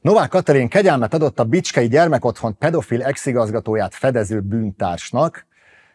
Novák 0.00 0.28
Katalin 0.28 0.68
kegyelmet 0.68 1.14
adott 1.14 1.38
a 1.38 1.44
Bicskei 1.44 1.88
Gyermekotthon 1.88 2.58
pedofil 2.58 3.02
exigazgatóját 3.02 3.94
fedező 3.94 4.40
bűntársnak. 4.40 5.46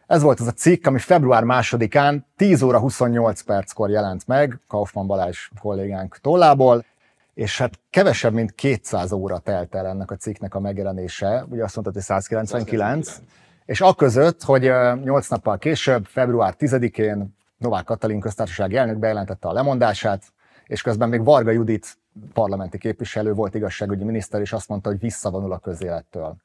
Ez 0.07 0.21
volt 0.21 0.39
az 0.39 0.47
a 0.47 0.51
cikk, 0.51 0.85
ami 0.85 0.99
február 0.99 1.43
másodikán 1.43 2.25
10 2.35 2.61
óra 2.61 2.79
28 2.79 3.41
perckor 3.41 3.89
jelent 3.89 4.27
meg 4.27 4.59
Kaufmann 4.67 5.07
Balázs 5.07 5.49
kollégánk 5.59 6.17
tollából, 6.17 6.85
és 7.33 7.57
hát 7.57 7.79
kevesebb, 7.89 8.33
mint 8.33 8.51
200 8.51 9.11
óra 9.11 9.39
telt 9.39 9.75
el 9.75 9.87
ennek 9.87 10.11
a 10.11 10.15
cikknek 10.15 10.55
a 10.55 10.59
megjelenése, 10.59 11.45
ugye 11.49 11.63
azt 11.63 11.75
mondta, 11.75 11.93
hogy 11.93 12.01
199, 12.01 12.49
199. 12.49 13.21
és 13.65 13.81
aközött, 13.81 14.43
hogy 14.43 14.71
8 15.03 15.27
nappal 15.27 15.57
később, 15.57 16.05
február 16.05 16.55
10-én 16.59 17.35
Novák 17.57 17.83
Katalin 17.83 18.19
köztársasági 18.19 18.75
elnök 18.75 18.97
bejelentette 18.97 19.47
a 19.47 19.53
lemondását, 19.53 20.23
és 20.65 20.81
közben 20.81 21.09
még 21.09 21.23
Varga 21.23 21.51
Judit 21.51 21.97
parlamenti 22.33 22.77
képviselő 22.77 23.33
volt 23.33 23.55
igazságügyi 23.55 24.03
miniszter, 24.03 24.41
és 24.41 24.53
azt 24.53 24.69
mondta, 24.69 24.89
hogy 24.89 24.99
visszavonul 24.99 25.51
a 25.51 25.57
közélettől. 25.57 26.35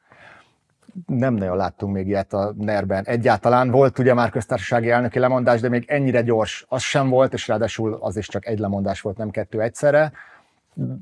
Nem 1.06 1.34
nagyon 1.34 1.56
láttunk 1.56 1.92
még 1.92 2.06
ilyet 2.06 2.32
a 2.32 2.54
NER-ben. 2.58 3.04
Egyáltalán 3.04 3.70
volt 3.70 3.98
ugye 3.98 4.14
már 4.14 4.30
köztársasági 4.30 4.91
elnöki 4.91 5.18
lemondás, 5.18 5.60
de 5.60 5.68
még 5.68 5.84
ennyire 5.86 6.22
gyors 6.22 6.64
az 6.68 6.82
sem 6.82 7.08
volt, 7.08 7.32
és 7.32 7.48
ráadásul 7.48 7.98
az 8.00 8.16
is 8.16 8.28
csak 8.28 8.46
egy 8.46 8.58
lemondás 8.58 9.00
volt, 9.00 9.16
nem 9.16 9.30
kettő 9.30 9.60
egyszerre. 9.60 10.12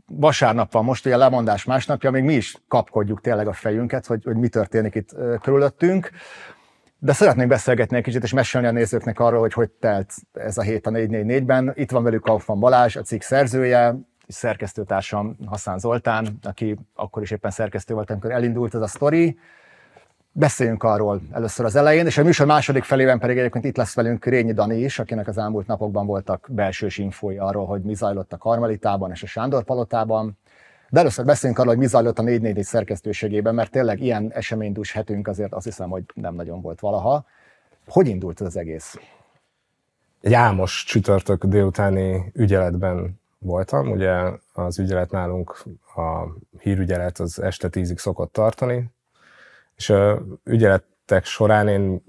Vasárnap 0.06 0.72
van 0.72 0.84
most, 0.84 1.06
ugye 1.06 1.14
a 1.14 1.18
lemondás 1.18 1.64
másnapja, 1.64 2.10
még 2.10 2.24
mi 2.24 2.34
is 2.34 2.56
kapkodjuk 2.68 3.20
tényleg 3.20 3.46
a 3.46 3.52
fejünket, 3.52 4.06
hogy, 4.06 4.24
hogy 4.24 4.36
mi 4.36 4.48
történik 4.48 4.94
itt 4.94 5.14
körülöttünk. 5.40 6.10
De 6.98 7.12
szeretnék 7.12 7.46
beszélgetni 7.46 7.96
egy 7.96 8.02
kicsit, 8.02 8.22
és 8.22 8.32
mesélni 8.32 8.66
a 8.66 8.70
nézőknek 8.70 9.20
arról, 9.20 9.40
hogy 9.40 9.52
hogy 9.52 9.70
telt 9.70 10.12
ez 10.32 10.58
a 10.58 10.62
hét 10.62 10.86
a 10.86 10.90
444-ben. 10.90 11.72
Itt 11.74 11.90
van 11.90 12.02
velük 12.02 12.22
Kaufman 12.22 12.60
Balázs, 12.60 12.96
a 12.96 13.02
cikk 13.02 13.20
szerzője, 13.20 13.96
szerkesztőtársam 14.28 15.36
Hassan 15.46 15.78
Zoltán, 15.78 16.38
aki 16.42 16.76
akkor 16.94 17.22
is 17.22 17.30
éppen 17.30 17.50
szerkesztő 17.50 17.94
volt, 17.94 18.10
amikor 18.10 18.30
elindult 18.30 18.74
ez 18.74 18.80
a 18.80 18.86
sztori. 18.86 19.38
Beszéljünk 20.32 20.82
arról 20.82 21.20
először 21.32 21.64
az 21.64 21.76
elején, 21.76 22.06
és 22.06 22.18
a 22.18 22.22
műsor 22.22 22.46
második 22.46 22.82
felében 22.82 23.18
pedig 23.18 23.38
egyébként 23.38 23.64
itt 23.64 23.76
lesz 23.76 23.94
velünk 23.94 24.24
Rényi 24.24 24.52
Dani 24.52 24.78
is, 24.78 24.98
akinek 24.98 25.28
az 25.28 25.38
elmúlt 25.38 25.66
napokban 25.66 26.06
voltak 26.06 26.48
belsős 26.50 26.98
infói 26.98 27.38
arról, 27.38 27.66
hogy 27.66 27.82
mi 27.82 27.94
zajlott 27.94 28.32
a 28.32 28.36
Karmelitában 28.36 29.10
és 29.10 29.22
a 29.22 29.26
Sándor 29.26 29.64
Palotában. 29.64 30.38
De 30.90 31.00
először 31.00 31.24
beszéljünk 31.24 31.60
arról, 31.60 31.72
hogy 31.72 31.82
mi 31.82 31.88
zajlott 31.88 32.18
a 32.18 32.22
444 32.22 32.64
szerkesztőségében, 32.64 33.54
mert 33.54 33.70
tényleg 33.70 34.00
ilyen 34.00 34.32
eseménydús 34.32 34.92
hetünk 34.92 35.28
azért 35.28 35.52
azt 35.52 35.64
hiszem, 35.64 35.88
hogy 35.88 36.02
nem 36.14 36.34
nagyon 36.34 36.60
volt 36.60 36.80
valaha. 36.80 37.24
Hogy 37.86 38.08
indult 38.08 38.40
ez 38.40 38.46
az 38.46 38.56
egész? 38.56 38.98
Egy 40.20 40.62
csütörtök 40.86 41.44
délutáni 41.44 42.32
ügyeletben 42.34 43.20
voltam. 43.44 43.90
Ugye 43.90 44.30
az 44.52 44.78
ügyelet 44.78 45.10
nálunk, 45.10 45.62
a 45.96 46.26
hírügyelet 46.58 47.18
az 47.18 47.40
este 47.40 47.68
tízig 47.68 47.98
szokott 47.98 48.32
tartani, 48.32 48.90
és 49.74 49.90
a 49.90 50.22
ügyeletek 50.44 51.24
során 51.24 51.68
én 51.68 52.04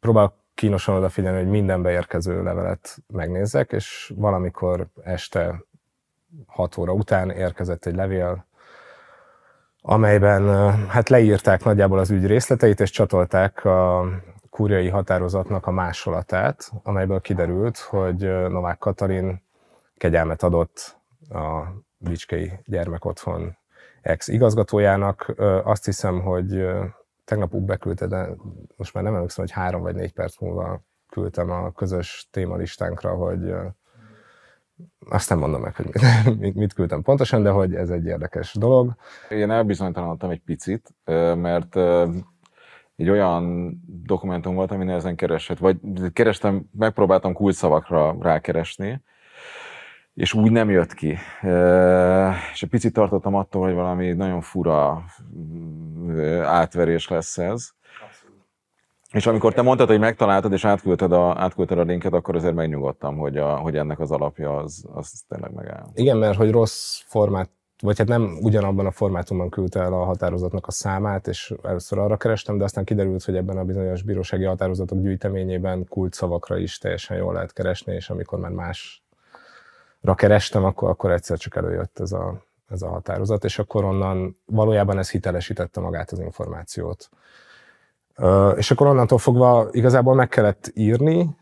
próbálok 0.00 0.34
kínosan 0.54 0.94
odafigyelni, 0.94 1.38
hogy 1.38 1.50
minden 1.50 1.82
beérkező 1.82 2.42
levelet 2.42 2.96
megnézzek, 3.06 3.72
és 3.72 4.12
valamikor 4.16 4.86
este 5.02 5.64
6 6.46 6.76
óra 6.76 6.92
után 6.92 7.30
érkezett 7.30 7.84
egy 7.84 7.94
levél, 7.94 8.46
amelyben 9.80 10.72
hát 10.88 11.08
leírták 11.08 11.64
nagyjából 11.64 11.98
az 11.98 12.10
ügy 12.10 12.26
részleteit, 12.26 12.80
és 12.80 12.90
csatolták 12.90 13.64
a 13.64 14.08
kúriai 14.50 14.88
határozatnak 14.88 15.66
a 15.66 15.70
másolatát, 15.70 16.70
amelyből 16.82 17.20
kiderült, 17.20 17.78
hogy 17.78 18.48
Novák 18.48 18.78
Katalin 18.78 19.42
kegyelmet 19.96 20.42
adott 20.42 21.00
a 21.28 21.62
Bicskei 21.98 22.52
Gyermekotthon 22.64 23.56
ex-igazgatójának. 24.02 25.34
Azt 25.64 25.84
hiszem, 25.84 26.20
hogy 26.20 26.66
tegnap 27.24 27.54
úgy 27.54 27.62
beküldte, 27.62 28.06
de 28.06 28.28
most 28.76 28.94
már 28.94 29.04
nem 29.04 29.14
emlékszem, 29.14 29.44
hogy 29.44 29.54
három 29.54 29.82
vagy 29.82 29.94
négy 29.94 30.12
perc 30.12 30.40
múlva 30.40 30.80
küldtem 31.08 31.50
a 31.50 31.72
közös 31.72 32.28
témalistánkra, 32.30 33.14
hogy 33.14 33.54
azt 35.08 35.28
nem 35.28 35.38
mondom 35.38 35.60
meg, 35.60 35.76
hogy 35.76 35.90
mit, 36.38 36.54
mit 36.54 36.72
küldtem 36.72 37.02
pontosan, 37.02 37.42
de 37.42 37.50
hogy 37.50 37.74
ez 37.74 37.90
egy 37.90 38.04
érdekes 38.04 38.54
dolog. 38.54 38.94
Én 39.28 39.50
elbizonytalanodtam 39.50 40.30
egy 40.30 40.42
picit, 40.42 40.94
mert 41.34 41.76
egy 42.96 43.10
olyan 43.10 43.74
dokumentum 43.86 44.54
volt, 44.54 44.70
ami 44.70 44.84
nehezen 44.84 45.16
keresett, 45.16 45.58
vagy 45.58 45.78
kerestem, 46.12 46.68
megpróbáltam 46.72 47.32
kulcsszavakra 47.32 48.16
rákeresni, 48.20 49.02
és 50.16 50.34
úgy 50.34 50.50
nem 50.50 50.70
jött 50.70 50.94
ki. 50.94 51.18
És 52.52 52.62
egy 52.62 52.68
picit 52.70 52.92
tartottam 52.92 53.34
attól, 53.34 53.62
hogy 53.62 53.74
valami 53.74 54.12
nagyon 54.12 54.40
fura 54.40 55.04
átverés 56.42 57.08
lesz 57.08 57.38
ez. 57.38 57.68
És 59.12 59.26
amikor 59.26 59.54
te 59.54 59.62
mondtad, 59.62 59.88
hogy 59.88 59.98
megtaláltad 59.98 60.52
és 60.52 60.64
átküldted 60.64 61.12
a, 61.12 61.34
átküldted 61.38 61.78
a 61.78 61.82
linket, 61.82 62.12
akkor 62.12 62.36
azért 62.36 62.54
megnyugodtam, 62.54 63.16
hogy, 63.16 63.36
a, 63.36 63.56
hogy 63.56 63.76
ennek 63.76 64.00
az 64.00 64.10
alapja 64.10 64.56
az, 64.56 64.84
az 64.92 65.24
tényleg 65.28 65.52
megáll. 65.52 65.86
Igen, 65.94 66.16
mert 66.16 66.36
hogy 66.36 66.50
rossz 66.50 67.00
formát, 67.06 67.50
vagy 67.82 67.98
hát 67.98 68.08
nem 68.08 68.38
ugyanabban 68.40 68.86
a 68.86 68.90
formátumban 68.90 69.50
küldte 69.50 69.80
el 69.80 69.92
a 69.92 70.04
határozatnak 70.04 70.66
a 70.66 70.70
számát, 70.70 71.26
és 71.26 71.54
először 71.62 71.98
arra 71.98 72.16
kerestem, 72.16 72.58
de 72.58 72.64
aztán 72.64 72.84
kiderült, 72.84 73.24
hogy 73.24 73.36
ebben 73.36 73.56
a 73.56 73.64
bizonyos 73.64 74.02
bírósági 74.02 74.44
határozatok 74.44 75.00
gyűjteményében 75.00 75.86
kult 75.88 76.14
szavakra 76.14 76.58
is 76.58 76.78
teljesen 76.78 77.16
jól 77.16 77.32
lehet 77.32 77.52
keresni, 77.52 77.94
és 77.94 78.10
amikor 78.10 78.38
már 78.38 78.50
másra 78.50 79.05
kerestem, 80.14 80.64
akkor, 80.64 80.88
akkor 80.90 81.10
egyszer 81.10 81.38
csak 81.38 81.56
előjött 81.56 81.98
ez 81.98 82.12
a, 82.12 82.42
ez 82.68 82.82
a 82.82 82.88
határozat, 82.88 83.44
és 83.44 83.58
akkor 83.58 83.84
onnan 83.84 84.40
valójában 84.44 84.98
ez 84.98 85.10
hitelesítette 85.10 85.80
magát 85.80 86.10
az 86.10 86.18
információt 86.18 87.10
és 88.56 88.70
akkor 88.70 88.86
onnantól 88.86 89.18
fogva 89.18 89.68
igazából 89.70 90.14
meg 90.14 90.28
kellett 90.28 90.70
írni, 90.74 91.36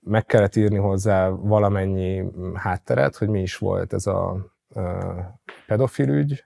meg 0.00 0.26
kellett 0.26 0.56
írni 0.56 0.76
hozzá 0.76 1.28
valamennyi 1.28 2.24
hátteret, 2.54 3.16
hogy 3.16 3.28
mi 3.28 3.40
is 3.40 3.56
volt 3.56 3.92
ez 3.92 4.06
a 4.06 4.36
pedofil 5.66 6.08
ügy. 6.08 6.44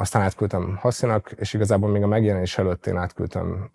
Aztán 0.00 0.22
átküldtem 0.22 0.76
Hasszinak, 0.76 1.32
és 1.36 1.54
igazából 1.54 1.90
még 1.90 2.02
a 2.02 2.06
megjelenés 2.06 2.58
előtt 2.58 2.86
én 2.86 2.96
átküldtem 2.96 3.70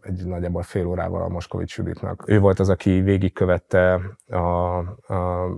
egy 0.00 0.24
nagyjából 0.24 0.62
fél 0.62 0.86
órával 0.86 1.22
a 1.22 1.28
Moskovics 1.28 1.76
Juditnak. 1.76 2.24
Ő 2.26 2.40
volt 2.40 2.58
az, 2.58 2.68
aki 2.68 3.00
végigkövette 3.00 4.00
a, 4.26 4.76
a 5.14 5.48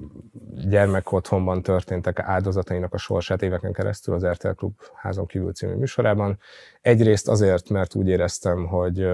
gyermekotthonban 0.68 1.62
történtek 1.62 2.18
áldozatainak 2.18 2.94
a 2.94 2.98
sorsát 2.98 3.42
éveken 3.42 3.72
keresztül 3.72 4.14
az 4.14 4.26
RTL 4.26 4.48
Klub 4.48 4.80
házon 4.94 5.26
kívül 5.26 5.52
című 5.52 5.74
műsorában. 5.74 6.38
Egyrészt 6.80 7.28
azért, 7.28 7.68
mert 7.68 7.94
úgy 7.94 8.08
éreztem, 8.08 8.66
hogy 8.66 9.08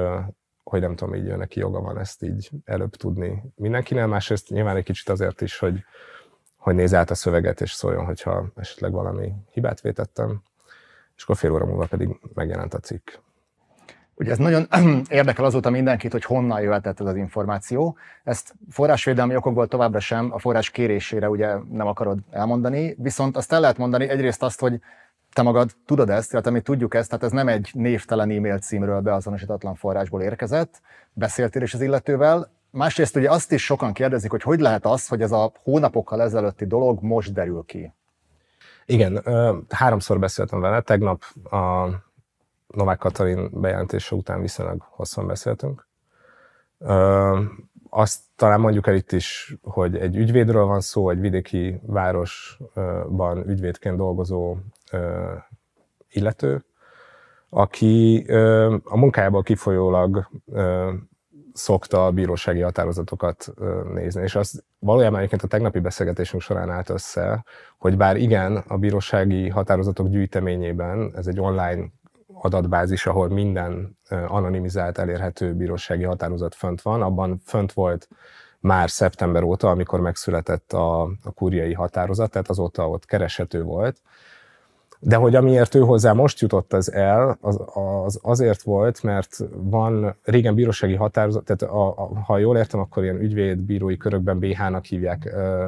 hogy 0.63 0.81
nem 0.81 0.97
tudom, 0.97 1.15
így 1.15 1.37
neki 1.37 1.59
joga 1.61 1.81
van 1.81 1.99
ezt 1.99 2.23
így 2.23 2.51
előbb 2.65 2.95
tudni 2.97 3.43
mindenkinél, 3.55 4.07
másrészt 4.07 4.49
nyilván 4.49 4.77
egy 4.77 4.85
kicsit 4.85 5.09
azért 5.09 5.41
is, 5.41 5.59
hogy, 5.59 5.85
hogy 6.57 6.75
néz 6.75 6.95
át 6.95 7.11
a 7.11 7.15
szöveget, 7.15 7.61
és 7.61 7.73
szóljon, 7.73 8.05
hogyha 8.05 8.47
esetleg 8.57 8.93
valami 8.93 9.33
hibát 9.51 9.81
vétettem 9.81 10.43
és 11.17 11.23
akkor 11.23 11.37
fél 11.37 11.53
óra 11.53 11.67
múlva 11.67 11.87
pedig 11.87 12.09
megjelent 12.35 12.75
a 12.75 12.79
cikk. 12.79 13.11
Ugye 14.17 14.31
ez 14.31 14.39
nagyon 14.39 14.67
érdekel 15.09 15.45
azóta 15.45 15.71
mindenkit, 15.71 16.13
hogy 16.13 16.25
honnan 16.25 16.61
jöhetett 16.61 17.01
ez 17.01 17.07
az 17.07 17.17
információ. 17.17 17.97
Ezt 18.25 18.55
forrásvédelmi 18.71 19.37
okokból 19.37 19.69
továbbra 19.69 20.01
sem 20.01 20.33
a 20.33 20.39
forrás 20.39 20.71
kérésére 20.71 21.29
ugye 21.29 21.55
nem 21.71 21.87
akarod 21.87 22.19
elmondani, 22.31 22.95
viszont 22.99 23.37
azt 23.37 23.53
el 23.53 23.61
lehet 23.61 23.79
mondani 23.79 24.09
egyrészt 24.09 24.43
azt, 24.43 24.61
hogy 24.61 24.81
te 25.33 25.43
magad 25.43 25.71
tudod 25.87 26.11
ezt, 26.11 26.33
illetve 26.33 26.51
mi 26.51 26.61
tudjuk 26.61 26.95
ezt, 26.95 27.09
tehát 27.09 27.25
ez 27.25 27.31
nem 27.31 27.49
egy 27.49 27.71
névtelen 27.73 28.31
e-mail 28.31 28.59
címről 28.59 29.01
beazonosítatlan 29.01 29.75
forrásból 29.75 30.23
érkezett, 30.23 30.81
beszéltél 31.13 31.63
is 31.63 31.75
az 31.75 31.81
illetővel. 31.81 32.51
Másrészt 32.71 33.17
ugye 33.17 33.31
azt 33.31 33.53
is 33.53 33.65
sokan 33.65 33.93
kérdezik, 33.93 34.31
hogy 34.31 34.43
hogy 34.43 34.61
lehet 34.61 34.87
az, 34.87 35.09
hogy 35.09 35.23
ez 35.23 35.33
a 35.33 35.53
hónapokkal 35.63 36.23
ezelőtti 36.23 36.67
dolog 36.67 37.03
most 37.03 37.33
derül 37.33 37.65
ki. 37.67 37.93
Igen, 38.87 39.23
háromszor 39.69 40.19
beszéltem 40.19 40.61
vele, 40.61 40.81
tegnap 40.81 41.23
a 41.51 41.89
Novák 42.67 42.99
Katalin 42.99 43.51
bejelentése 43.53 44.15
után 44.15 44.41
viszonylag 44.41 44.83
hosszan 44.91 45.27
beszéltünk. 45.27 45.87
Azt 47.91 48.21
talán 48.37 48.61
mondjuk 48.61 48.87
el 48.87 48.95
itt 48.95 49.13
is, 49.13 49.57
hogy 49.63 49.97
egy 49.97 50.17
ügyvédről 50.17 50.65
van 50.65 50.81
szó, 50.81 51.11
egy 51.11 51.21
vidéki 51.21 51.81
városban 51.83 53.49
ügyvédként 53.49 53.97
dolgozó 53.97 54.57
illető, 56.11 56.65
aki 57.49 58.25
a 58.85 58.97
munkájából 58.97 59.43
kifolyólag 59.43 60.29
szokta 61.55 62.07
a 62.07 62.11
bírósági 62.11 62.61
határozatokat 62.61 63.53
nézni. 63.93 64.23
És 64.23 64.35
az 64.35 64.65
valójában 64.79 65.19
egyébként 65.19 65.43
a 65.43 65.47
tegnapi 65.47 65.79
beszélgetésünk 65.79 66.43
során 66.43 66.71
állt 66.71 66.91
össze, 66.91 67.45
hogy 67.79 67.97
bár 67.97 68.17
igen, 68.17 68.57
a 68.57 68.77
bírósági 68.77 69.49
határozatok 69.49 70.09
gyűjteményében, 70.09 71.13
ez 71.17 71.27
egy 71.27 71.41
online 71.41 71.85
adatbázis, 72.41 73.07
ahol 73.07 73.29
minden 73.29 73.99
anonimizált, 74.09 74.99
elérhető 74.99 75.55
bírósági 75.55 76.05
határozat 76.05 76.55
fönt 76.55 76.83
van, 76.83 77.03
abban 77.03 77.41
fönt 77.45 77.73
volt 77.73 78.09
már 78.61 78.91
szeptember 78.91 79.43
óta, 79.43 79.71
amikor 79.71 80.01
megszületett 80.01 80.73
a, 80.73 81.03
a 81.03 81.33
kúriai 81.35 81.73
határozat, 81.73 82.31
tehát 82.31 82.49
azóta 82.49 82.89
ott 82.89 83.05
kereshető 83.05 83.63
volt. 83.63 84.01
De 85.07 85.17
hogy 85.17 85.35
amiért 85.35 85.75
ő 85.75 85.81
hozzá 85.81 86.13
most 86.13 86.41
jutott 86.41 86.73
az 86.73 86.93
el, 86.93 87.39
az, 87.41 87.61
az 87.73 88.19
azért 88.23 88.63
volt, 88.63 89.03
mert 89.03 89.39
van 89.53 90.17
régen 90.23 90.55
bírósági 90.55 90.95
határozat, 90.95 91.45
tehát 91.45 91.63
a, 91.63 91.89
a, 91.89 92.21
ha 92.21 92.39
jól 92.39 92.57
értem, 92.57 92.81
akkor 92.81 93.03
ilyen 93.03 93.21
ügyvédbírói 93.21 93.97
körökben 93.97 94.39
BH-nak 94.39 94.85
hívják 94.85 95.25
ö, 95.25 95.67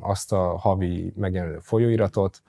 azt 0.00 0.32
a 0.32 0.56
havi 0.58 1.12
megjelenő 1.16 1.58
folyóiratot, 1.60 2.42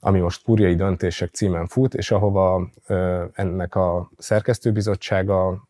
ami 0.00 0.20
most 0.20 0.44
kúriai 0.44 0.74
döntések 0.74 1.30
címen 1.32 1.66
fut, 1.66 1.94
és 1.94 2.10
ahova 2.10 2.70
ö, 2.86 3.24
ennek 3.32 3.74
a 3.74 4.10
szerkesztőbizottsága, 4.18 5.66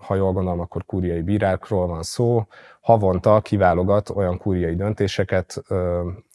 ha 0.00 0.14
jól 0.14 0.32
gondolom, 0.32 0.60
akkor 0.60 0.84
kúriai 0.84 1.22
bírákról 1.22 1.86
van 1.86 2.02
szó, 2.02 2.46
havonta 2.80 3.40
kiválogat 3.40 4.10
olyan 4.10 4.38
kúriai 4.38 4.74
döntéseket, 4.74 5.62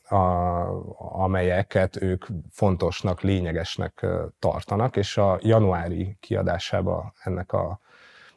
a, 0.10 1.24
amelyeket 1.24 2.02
ők 2.02 2.26
fontosnak, 2.52 3.22
lényegesnek 3.22 4.06
tartanak, 4.40 4.96
és 4.96 5.18
a 5.18 5.40
januári 5.42 6.18
kiadásába 6.20 7.14
ennek 7.24 7.52
a 7.54 7.80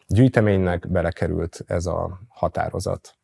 gyűjteménynek 0.07 0.89
belekerült 0.89 1.65
ez 1.67 1.87
a 1.87 2.21
határozat. 2.29 3.15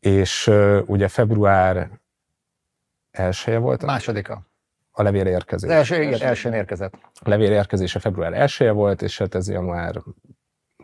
És 0.00 0.50
ugye 0.86 1.08
február 1.08 1.90
elsője 3.10 3.58
volt? 3.58 3.84
Másodika. 3.84 4.46
A 4.90 5.02
levél 5.02 5.26
érkezés. 5.26 5.70
Az 5.70 5.76
első, 5.76 6.02
igen, 6.02 6.20
elsőn 6.20 6.52
érkezett. 6.52 6.94
A 7.14 7.28
levél 7.28 7.52
érkezése 7.52 7.98
február 7.98 8.32
elsője 8.32 8.70
volt, 8.70 9.02
és 9.02 9.18
hát 9.18 9.34
ez 9.34 9.48
január 9.48 10.02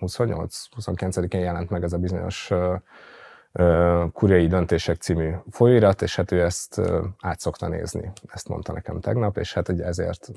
28-29-én 0.00 1.40
jelent 1.40 1.70
meg 1.70 1.82
ez 1.82 1.92
a 1.92 1.98
bizonyos 1.98 2.50
Kuriai 4.12 4.46
Döntések 4.46 4.96
című 4.96 5.32
folyóirat, 5.50 6.02
és 6.02 6.16
hát 6.16 6.32
ő 6.32 6.42
ezt 6.42 6.80
át 7.20 7.40
szokta 7.40 7.68
nézni. 7.68 8.12
Ezt 8.32 8.48
mondta 8.48 8.72
nekem 8.72 9.00
tegnap, 9.00 9.36
és 9.36 9.54
hát 9.54 9.68
ugye 9.68 9.84
ezért 9.84 10.30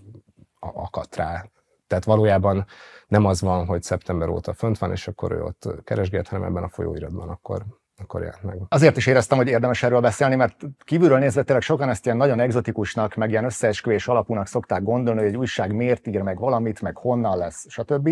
akadt 0.59 1.15
rá. 1.15 1.45
Tehát 1.87 2.03
valójában 2.03 2.65
nem 3.07 3.25
az 3.25 3.41
van, 3.41 3.65
hogy 3.65 3.83
szeptember 3.83 4.29
óta 4.29 4.53
fönt 4.53 4.77
van, 4.77 4.91
és 4.91 5.07
akkor 5.07 5.31
ő 5.31 5.43
ott 5.43 5.67
keresgélt, 5.83 6.27
hanem 6.27 6.47
ebben 6.47 6.63
a 6.63 6.69
folyóiratban 6.69 7.29
akkor 7.29 7.65
akkor 7.97 8.21
jelent 8.21 8.43
meg. 8.43 8.57
Azért 8.67 8.97
is 8.97 9.07
éreztem, 9.07 9.37
hogy 9.37 9.47
érdemes 9.47 9.83
erről 9.83 9.99
beszélni, 9.99 10.35
mert 10.35 10.55
kívülről 10.83 11.17
nézve 11.17 11.43
tényleg 11.43 11.63
sokan 11.63 11.89
ezt 11.89 12.05
ilyen 12.05 12.17
nagyon 12.17 12.39
egzotikusnak, 12.39 13.15
meg 13.15 13.29
ilyen 13.29 13.45
összeesküvés 13.45 14.07
alapúnak 14.07 14.47
szokták 14.47 14.83
gondolni, 14.83 15.19
hogy 15.19 15.29
egy 15.29 15.37
újság 15.37 15.75
miért 15.75 16.07
ír 16.07 16.21
meg 16.21 16.39
valamit, 16.39 16.81
meg 16.81 16.97
honnan 16.97 17.37
lesz, 17.37 17.65
stb. 17.69 18.09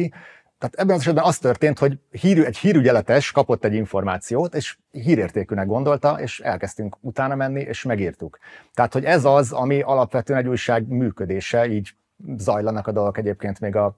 Tehát 0.61 0.75
ebben 0.75 0.95
az 0.95 1.01
esetben 1.01 1.23
az 1.23 1.37
történt, 1.37 1.79
hogy 1.79 1.99
hír, 2.11 2.45
egy 2.45 2.57
hírügyeletes 2.57 3.31
kapott 3.31 3.63
egy 3.63 3.73
információt, 3.73 4.55
és 4.55 4.77
hírértékűnek 4.91 5.67
gondolta, 5.67 6.19
és 6.19 6.39
elkezdtünk 6.39 6.97
utána 6.99 7.35
menni, 7.35 7.61
és 7.61 7.83
megírtuk. 7.83 8.37
Tehát, 8.73 8.93
hogy 8.93 9.05
ez 9.05 9.25
az, 9.25 9.51
ami 9.51 9.81
alapvetően 9.81 10.39
egy 10.39 10.47
újság 10.47 10.87
működése, 10.87 11.67
így 11.67 11.89
zajlanak 12.37 12.87
a 12.87 12.91
dolgok 12.91 13.17
egyébként 13.17 13.59
még 13.59 13.75
a 13.75 13.95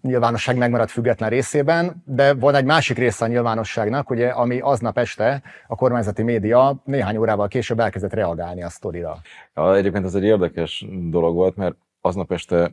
nyilvánosság 0.00 0.56
megmaradt 0.56 0.90
független 0.90 1.28
részében, 1.28 2.02
de 2.06 2.34
van 2.34 2.54
egy 2.54 2.64
másik 2.64 2.96
része 2.96 3.24
a 3.24 3.28
nyilvánosságnak, 3.28 4.10
ugye, 4.10 4.28
ami 4.28 4.60
aznap 4.60 4.98
este 4.98 5.42
a 5.66 5.74
kormányzati 5.74 6.22
média 6.22 6.82
néhány 6.84 7.16
órával 7.16 7.48
később 7.48 7.80
elkezdett 7.80 8.12
reagálni 8.12 8.62
a 8.62 8.68
sztorira. 8.68 9.20
Ja, 9.54 9.76
egyébként 9.76 10.04
ez 10.04 10.14
egy 10.14 10.24
érdekes 10.24 10.86
dolog 11.10 11.34
volt, 11.34 11.56
mert 11.56 11.76
aznap 12.00 12.32
este 12.32 12.72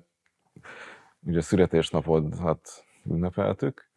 ugye 1.25 1.41
születésnapod, 1.41 2.39
hát 2.43 2.87
ünnepeltük, 3.05 3.89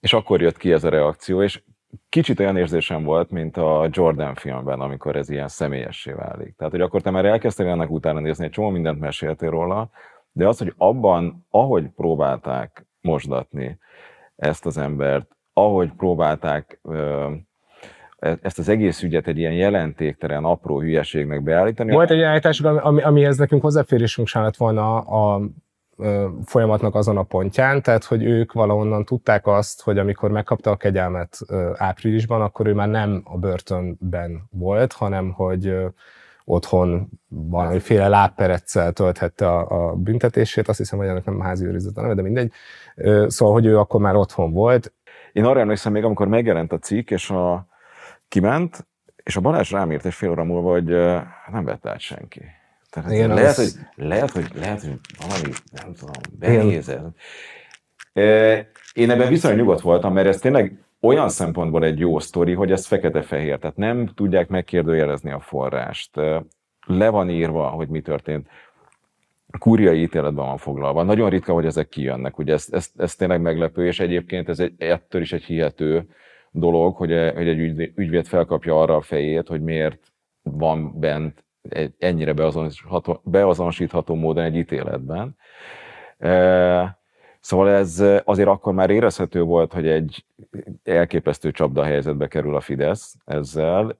és 0.00 0.12
akkor 0.12 0.40
jött 0.40 0.56
ki 0.56 0.72
ez 0.72 0.84
a 0.84 0.88
reakció, 0.88 1.42
és 1.42 1.62
kicsit 2.08 2.40
olyan 2.40 2.56
érzésem 2.56 3.02
volt, 3.02 3.30
mint 3.30 3.56
a 3.56 3.88
Jordan 3.90 4.34
filmben, 4.34 4.80
amikor 4.80 5.16
ez 5.16 5.30
ilyen 5.30 5.48
személyessé 5.48 6.12
válik. 6.12 6.56
Tehát, 6.56 6.72
hogy 6.72 6.82
akkor 6.82 7.00
te 7.00 7.10
már 7.10 7.24
elkezdtél 7.24 7.66
ennek 7.66 7.90
utána 7.90 8.20
nézni, 8.20 8.44
egy 8.44 8.50
csomó 8.50 8.68
mindent 8.68 9.00
meséltél 9.00 9.50
róla, 9.50 9.90
de 10.32 10.48
az, 10.48 10.58
hogy 10.58 10.74
abban, 10.76 11.46
ahogy 11.50 11.88
próbálták 11.88 12.86
mosdatni 13.00 13.78
ezt 14.36 14.66
az 14.66 14.78
embert, 14.78 15.36
ahogy 15.52 15.92
próbálták 15.92 16.80
e, 18.18 18.38
ezt 18.42 18.58
az 18.58 18.68
egész 18.68 19.02
ügyet 19.02 19.26
egy 19.26 19.38
ilyen 19.38 19.52
jelentéktelen, 19.52 20.44
apró 20.44 20.80
hülyeségnek 20.80 21.42
beállítani. 21.42 21.92
Volt 21.92 22.10
egy 22.10 22.22
állításuk, 22.22 22.66
ami, 22.66 23.02
amihez 23.02 23.36
nekünk 23.38 23.62
hozzáférésünk 23.62 24.28
sem 24.28 24.42
lett 24.42 24.56
volna 24.56 24.98
a, 24.98 25.34
a 25.34 25.40
folyamatnak 26.44 26.94
azon 26.94 27.16
a 27.16 27.22
pontján, 27.22 27.82
tehát 27.82 28.04
hogy 28.04 28.24
ők 28.24 28.52
valahonnan 28.52 29.04
tudták 29.04 29.46
azt, 29.46 29.82
hogy 29.82 29.98
amikor 29.98 30.30
megkapta 30.30 30.70
a 30.70 30.76
kegyelmet 30.76 31.38
áprilisban, 31.74 32.40
akkor 32.40 32.66
ő 32.66 32.74
már 32.74 32.88
nem 32.88 33.22
a 33.24 33.38
börtönben 33.38 34.42
volt, 34.50 34.92
hanem 34.92 35.30
hogy 35.30 35.74
otthon 36.44 37.08
valamiféle 37.28 38.08
lábpereccel 38.08 38.92
tölthette 38.92 39.48
a, 39.48 39.90
a 39.90 39.94
büntetését, 39.94 40.68
azt 40.68 40.78
hiszem, 40.78 40.98
hogy 40.98 41.08
ennek 41.08 41.24
nem 41.24 41.40
házi 41.40 41.64
őrizet 41.64 41.96
a 41.96 42.00
neve, 42.00 42.14
de 42.14 42.22
mindegy. 42.22 42.52
Szóval, 43.26 43.54
hogy 43.54 43.66
ő 43.66 43.78
akkor 43.78 44.00
már 44.00 44.14
otthon 44.14 44.52
volt. 44.52 44.92
Én 45.32 45.44
arra 45.44 45.60
emlékszem 45.60 45.92
még, 45.92 46.04
amikor 46.04 46.28
megjelent 46.28 46.72
a 46.72 46.78
cikk, 46.78 47.10
és 47.10 47.30
a, 47.30 47.66
kiment, 48.28 48.86
és 49.22 49.36
a 49.36 49.40
Balázs 49.40 49.70
rám 49.70 49.92
írt 49.92 50.06
egy 50.06 50.14
fél 50.14 50.30
óra 50.30 50.44
múlva, 50.44 50.70
hogy 50.70 50.84
nem 51.52 51.64
vett 51.64 51.86
át 51.86 52.00
senki. 52.00 52.42
Tehát 52.92 53.10
Igen, 53.10 53.28
lehet, 53.28 53.58
az... 53.58 53.88
hogy, 53.96 54.06
lehet, 54.06 54.30
hogy, 54.30 54.46
lehet, 54.54 54.80
hogy 54.80 54.98
valami, 55.28 55.52
nem 55.72 55.92
tudom, 55.92 56.14
benézel. 56.38 57.14
Én 58.92 59.10
ebben 59.10 59.28
viszonylag 59.28 59.60
nyugodt 59.60 59.80
voltam, 59.80 60.12
mert 60.12 60.26
ez 60.26 60.38
tényleg 60.38 60.84
olyan 61.00 61.28
szempontból 61.28 61.84
egy 61.84 61.98
jó 61.98 62.18
sztori, 62.18 62.52
hogy 62.52 62.72
ez 62.72 62.86
fekete-fehér, 62.86 63.58
tehát 63.58 63.76
nem 63.76 64.06
tudják 64.06 64.48
megkérdőjelezni 64.48 65.30
a 65.30 65.40
forrást. 65.40 66.16
Le 66.86 67.08
van 67.08 67.30
írva, 67.30 67.68
hogy 67.68 67.88
mi 67.88 68.00
történt. 68.00 68.48
Kúriai 69.58 70.02
ítéletben 70.02 70.46
van 70.46 70.56
foglalva. 70.56 71.02
Nagyon 71.02 71.30
ritka, 71.30 71.52
hogy 71.52 71.66
ezek 71.66 71.88
kijönnek. 71.88 72.38
Ugye 72.38 72.52
ez, 72.52 72.66
ez, 72.70 72.90
ez 72.96 73.14
tényleg 73.14 73.40
meglepő, 73.40 73.86
és 73.86 74.00
egyébként 74.00 74.48
ez 74.48 74.60
egy, 74.60 74.72
ettől 74.78 75.20
is 75.20 75.32
egy 75.32 75.44
hihető 75.44 76.06
dolog, 76.50 76.96
hogy, 76.96 77.10
hogy 77.34 77.48
egy 77.48 77.58
ügyvéd 77.94 78.26
felkapja 78.26 78.80
arra 78.80 78.96
a 78.96 79.00
fejét, 79.00 79.48
hogy 79.48 79.62
miért 79.62 80.12
van 80.42 80.98
bent 81.00 81.44
ennyire 81.98 82.32
beazonosítható, 82.32 83.20
beazonosítható 83.24 84.14
módon 84.14 84.44
egy 84.44 84.56
ítéletben. 84.56 85.36
Szóval 87.42 87.68
ez 87.68 88.02
azért 88.24 88.48
akkor 88.48 88.72
már 88.72 88.90
érezhető 88.90 89.42
volt, 89.42 89.72
hogy 89.72 89.86
egy 89.86 90.24
elképesztő 90.84 91.50
csapda 91.50 91.84
helyzetbe 91.84 92.26
kerül 92.26 92.56
a 92.56 92.60
Fidesz 92.60 93.14
ezzel, 93.24 93.96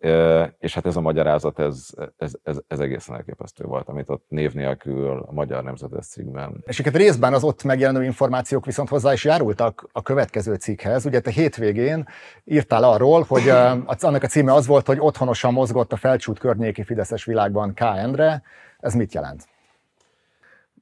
és 0.58 0.74
hát 0.74 0.86
ez 0.86 0.96
a 0.96 1.00
magyarázat, 1.00 1.58
ez, 1.58 1.86
ez, 2.18 2.32
ez, 2.42 2.60
ez 2.68 2.78
egészen 2.78 3.16
elképesztő 3.16 3.64
volt, 3.64 3.88
amit 3.88 4.08
ott 4.10 4.24
név 4.28 4.52
nélkül 4.52 5.24
a 5.28 5.32
Magyar 5.32 5.62
Nemzetes 5.62 6.06
cikkben. 6.06 6.62
És 6.66 6.78
egyébként 6.78 7.04
részben 7.04 7.32
az 7.32 7.44
ott 7.44 7.62
megjelenő 7.62 8.04
információk 8.04 8.64
viszont 8.64 8.88
hozzá 8.88 9.12
is 9.12 9.24
járultak 9.24 9.88
a 9.92 10.02
következő 10.02 10.54
cikkhez. 10.54 11.06
Ugye 11.06 11.20
te 11.20 11.30
hétvégén 11.30 12.08
írtál 12.44 12.84
arról, 12.84 13.24
hogy 13.28 13.48
annak 14.00 14.22
a 14.22 14.26
címe 14.26 14.52
az 14.52 14.66
volt, 14.66 14.86
hogy 14.86 14.98
otthonosan 15.00 15.52
mozgott 15.52 15.92
a 15.92 15.96
felcsút 15.96 16.38
környéki 16.38 16.82
Fideszes 16.82 17.24
világban 17.24 17.74
K. 17.74 17.80
Endre. 17.80 18.42
Ez 18.80 18.94
mit 18.94 19.14
jelent? 19.14 19.50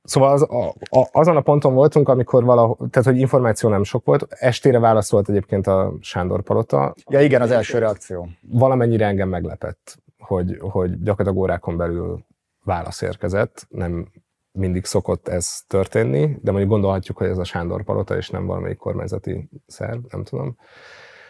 Szóval 0.03 0.33
az, 0.33 0.43
a, 0.43 0.69
a, 0.69 1.09
azon 1.13 1.37
a 1.37 1.41
ponton 1.41 1.75
voltunk, 1.75 2.09
amikor 2.09 2.45
valahol, 2.45 2.77
tehát 2.91 3.09
hogy 3.09 3.19
információ 3.19 3.69
nem 3.69 3.83
sok 3.83 4.05
volt, 4.05 4.27
estére 4.29 4.79
válaszolt 4.79 5.29
egyébként 5.29 5.67
a 5.67 5.93
Sándor 6.01 6.43
Palota. 6.43 6.95
Ja 7.11 7.21
igen, 7.21 7.43
az 7.43 7.51
első 7.51 7.79
reakció. 7.79 8.29
Valamennyire 8.41 9.07
engem 9.07 9.29
meglepett, 9.29 9.99
hogy, 10.19 10.57
hogy 10.61 11.03
gyakorlatilag 11.03 11.37
órákon 11.37 11.77
belül 11.77 12.25
válasz 12.65 13.03
érkezett, 13.03 13.67
nem 13.69 14.09
mindig 14.53 14.85
szokott 14.85 15.29
ez 15.29 15.61
történni, 15.67 16.39
de 16.43 16.51
mondjuk 16.51 16.71
gondolhatjuk, 16.71 17.17
hogy 17.17 17.29
ez 17.29 17.39
a 17.39 17.45
Sándor 17.45 17.85
Palota, 17.85 18.17
és 18.17 18.31
nem 18.31 18.47
valamelyik 18.47 18.79
kormányzati 18.79 19.49
szerv, 19.67 19.99
nem 20.11 20.25
tudom. 20.25 20.57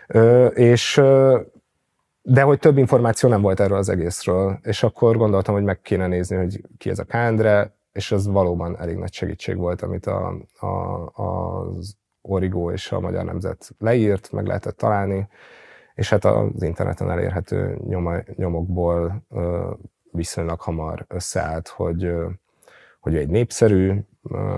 Ö, 0.06 0.46
és 0.46 1.02
de 2.22 2.42
hogy 2.42 2.58
több 2.58 2.78
információ 2.78 3.28
nem 3.28 3.40
volt 3.40 3.60
erről 3.60 3.78
az 3.78 3.88
egészről, 3.88 4.58
és 4.62 4.82
akkor 4.82 5.16
gondoltam, 5.16 5.54
hogy 5.54 5.64
meg 5.64 5.80
kéne 5.80 6.06
nézni, 6.06 6.36
hogy 6.36 6.60
ki 6.78 6.90
ez 6.90 6.98
a 6.98 7.04
Kándre, 7.04 7.74
és 7.92 8.12
ez 8.12 8.26
valóban 8.26 8.78
elég 8.78 8.96
nagy 8.96 9.12
segítség 9.12 9.56
volt, 9.56 9.82
amit 9.82 10.06
a, 10.06 10.34
a, 10.58 10.66
az 11.06 11.96
Origo 12.22 12.72
és 12.72 12.92
a 12.92 13.00
Magyar 13.00 13.24
Nemzet 13.24 13.70
leírt, 13.78 14.32
meg 14.32 14.46
lehetett 14.46 14.76
találni, 14.76 15.28
és 15.94 16.10
hát 16.10 16.24
az 16.24 16.62
interneten 16.62 17.10
elérhető 17.10 17.78
nyoma, 17.86 18.16
nyomokból 18.34 19.22
ö, 19.30 19.70
viszonylag 20.12 20.60
hamar 20.60 21.04
összeállt, 21.08 21.68
hogy, 21.68 22.04
ö, 22.04 22.28
hogy 23.00 23.16
egy 23.16 23.28
népszerű 23.28 23.94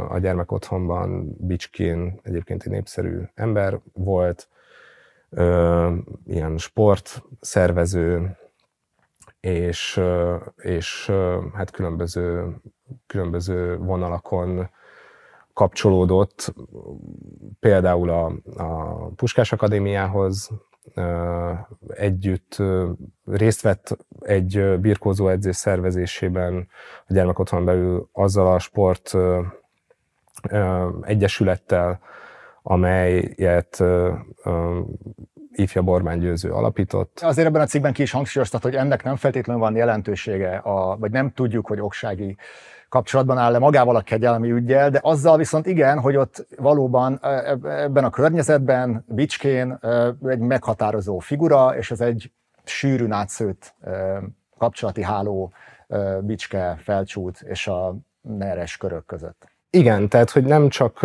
a 0.08 0.18
gyermek 0.18 0.52
otthonban, 0.52 1.36
Bicskén 1.38 2.20
egyébként 2.22 2.62
egy 2.62 2.70
népszerű 2.70 3.20
ember 3.34 3.80
volt, 3.92 4.48
ö, 5.30 5.94
ilyen 6.26 6.58
sportszervező, 6.58 8.36
és, 9.42 10.00
és 10.56 11.12
hát 11.54 11.70
különböző 11.70 12.56
különböző 13.06 13.76
vonalakon 13.76 14.70
kapcsolódott, 15.52 16.54
például 17.60 18.10
a, 18.10 18.32
a 18.56 19.06
Puskás 19.14 19.52
Akadémiához, 19.52 20.50
együtt 21.88 22.62
részt 23.24 23.60
vett 23.60 23.96
egy 24.20 24.78
birkózó 24.80 25.28
edzés 25.28 25.56
szervezésében 25.56 26.68
a 27.06 27.12
gyermekotthon 27.12 27.64
belül 27.64 28.08
azzal 28.12 28.54
a 28.54 28.58
sport 28.58 29.16
egyesülettel, 31.00 32.00
amelyet 32.62 33.82
ifja 35.52 35.82
Borbán 35.82 36.18
Győző 36.18 36.50
alapított. 36.50 37.20
Azért 37.22 37.46
ebben 37.46 37.60
a 37.60 37.66
cikkben 37.66 37.92
ki 37.92 38.02
is 38.02 38.10
hangsúlyoztat, 38.10 38.62
hogy 38.62 38.74
ennek 38.74 39.04
nem 39.04 39.16
feltétlenül 39.16 39.62
van 39.62 39.76
jelentősége, 39.76 40.56
a, 40.56 40.96
vagy 40.96 41.10
nem 41.10 41.32
tudjuk, 41.32 41.66
hogy 41.66 41.80
oksági 41.80 42.36
kapcsolatban 42.88 43.38
áll-e 43.38 43.58
magával 43.58 43.96
a 43.96 44.00
kegyelmi 44.00 44.50
ügyel, 44.50 44.90
de 44.90 45.00
azzal 45.02 45.36
viszont 45.36 45.66
igen, 45.66 45.98
hogy 46.00 46.16
ott 46.16 46.46
valóban 46.56 47.18
e, 47.22 47.28
e, 47.28 47.56
ebben 47.62 48.04
a 48.04 48.10
környezetben 48.10 49.04
Bicskén 49.08 49.78
e, 49.80 50.14
egy 50.26 50.38
meghatározó 50.38 51.18
figura, 51.18 51.76
és 51.76 51.90
ez 51.90 52.00
egy 52.00 52.32
sűrűn 52.64 53.12
átszőtt 53.12 53.74
kapcsolati 54.58 55.02
háló 55.02 55.52
Bicske, 56.20 56.76
Felcsút 56.82 57.40
és 57.40 57.66
a 57.66 57.96
neres 58.20 58.76
körök 58.76 59.06
között. 59.06 59.51
Igen, 59.74 60.08
tehát 60.08 60.30
hogy 60.30 60.44
nem 60.44 60.68
csak, 60.68 61.00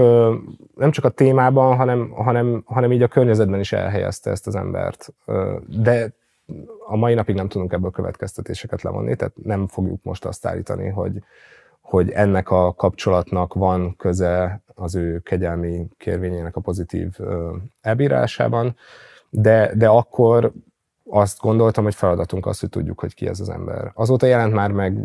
nem 0.75 0.91
csak 0.91 1.05
a 1.05 1.09
témában, 1.09 1.75
hanem, 1.75 2.09
hanem, 2.09 2.61
hanem 2.65 2.91
így 2.91 3.01
a 3.01 3.07
környezetben 3.07 3.59
is 3.59 3.71
elhelyezte 3.71 4.31
ezt 4.31 4.47
az 4.47 4.55
embert. 4.55 5.13
De 5.67 6.13
a 6.87 6.95
mai 6.95 7.13
napig 7.13 7.35
nem 7.35 7.47
tudunk 7.47 7.73
ebből 7.73 7.91
következtetéseket 7.91 8.81
levonni, 8.81 9.15
tehát 9.15 9.33
nem 9.43 9.67
fogjuk 9.67 10.03
most 10.03 10.25
azt 10.25 10.45
állítani, 10.45 10.89
hogy, 10.89 11.23
hogy 11.81 12.09
ennek 12.09 12.49
a 12.49 12.73
kapcsolatnak 12.73 13.53
van 13.53 13.95
köze 13.95 14.61
az 14.75 14.95
ő 14.95 15.19
kegyelmi 15.19 15.87
kérvényének 15.97 16.55
a 16.55 16.61
pozitív 16.61 17.17
elbírásában, 17.81 18.75
de, 19.29 19.71
de 19.75 19.87
akkor 19.87 20.51
azt 21.09 21.39
gondoltam, 21.39 21.83
hogy 21.83 21.95
feladatunk 21.95 22.45
az, 22.45 22.59
hogy 22.59 22.69
tudjuk, 22.69 22.99
hogy 22.99 23.13
ki 23.13 23.27
ez 23.27 23.39
az 23.39 23.49
ember. 23.49 23.91
Azóta 23.93 24.25
jelent 24.25 24.53
már 24.53 24.71
meg 24.71 24.97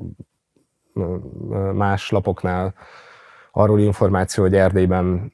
más 1.72 2.10
lapoknál 2.10 2.74
arról 3.54 3.80
információ, 3.80 4.42
hogy 4.42 4.54
Erdélyben, 4.54 5.32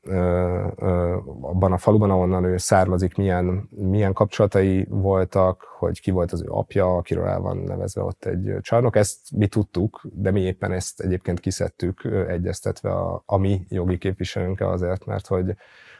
abban 1.41 1.73
a 1.73 1.79
faluban, 1.79 2.11
ahonnan 2.11 2.45
ő 2.45 2.57
származik, 2.57 3.17
milyen, 3.17 3.69
milyen 3.71 4.13
kapcsolatai 4.13 4.87
voltak, 4.89 5.63
hogy 5.79 6.01
ki 6.01 6.11
volt 6.11 6.33
az 6.33 6.43
ő 6.43 6.47
apja, 6.49 6.97
akiről 6.97 7.27
el 7.27 7.41
van 7.41 7.57
nevezve 7.57 8.03
ott 8.03 8.25
egy 8.25 8.57
csarnok. 8.61 8.97
Ezt 8.97 9.19
mi 9.37 9.47
tudtuk, 9.47 10.01
de 10.13 10.31
mi 10.31 10.41
éppen 10.41 10.73
ezt 10.73 11.01
egyébként 11.01 11.41
kiszedtük, 11.41 12.05
egyeztetve 12.29 12.91
a, 12.91 13.23
a 13.27 13.37
mi 13.37 13.67
jogi 13.69 13.99
képviselőnkkel 13.99 14.71
azért, 14.71 15.05
mert 15.05 15.27
hogy, 15.27 15.55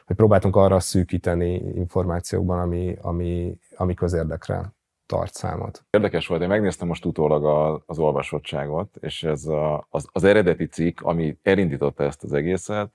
hogy 0.05 0.15
próbáltunk 0.15 0.55
arra 0.55 0.79
szűkíteni 0.79 1.53
információkban, 1.75 2.59
ami, 2.59 2.97
ami, 3.01 3.57
ami 3.75 3.93
közérdekre 3.93 4.73
tart 5.09 5.33
számot. 5.33 5.83
Érdekes 5.89 6.27
volt, 6.27 6.41
én 6.41 6.47
megnéztem 6.47 6.87
most 6.87 7.05
utólag 7.05 7.45
a, 7.45 7.83
az 7.85 7.99
olvasottságot, 7.99 8.95
és 8.99 9.23
ez 9.23 9.45
a, 9.45 9.87
az, 9.89 10.07
az 10.11 10.23
eredeti 10.23 10.65
cikk, 10.65 11.01
ami 11.01 11.37
elindította 11.43 12.03
ezt 12.03 12.23
az 12.23 12.33
egészet, 12.33 12.89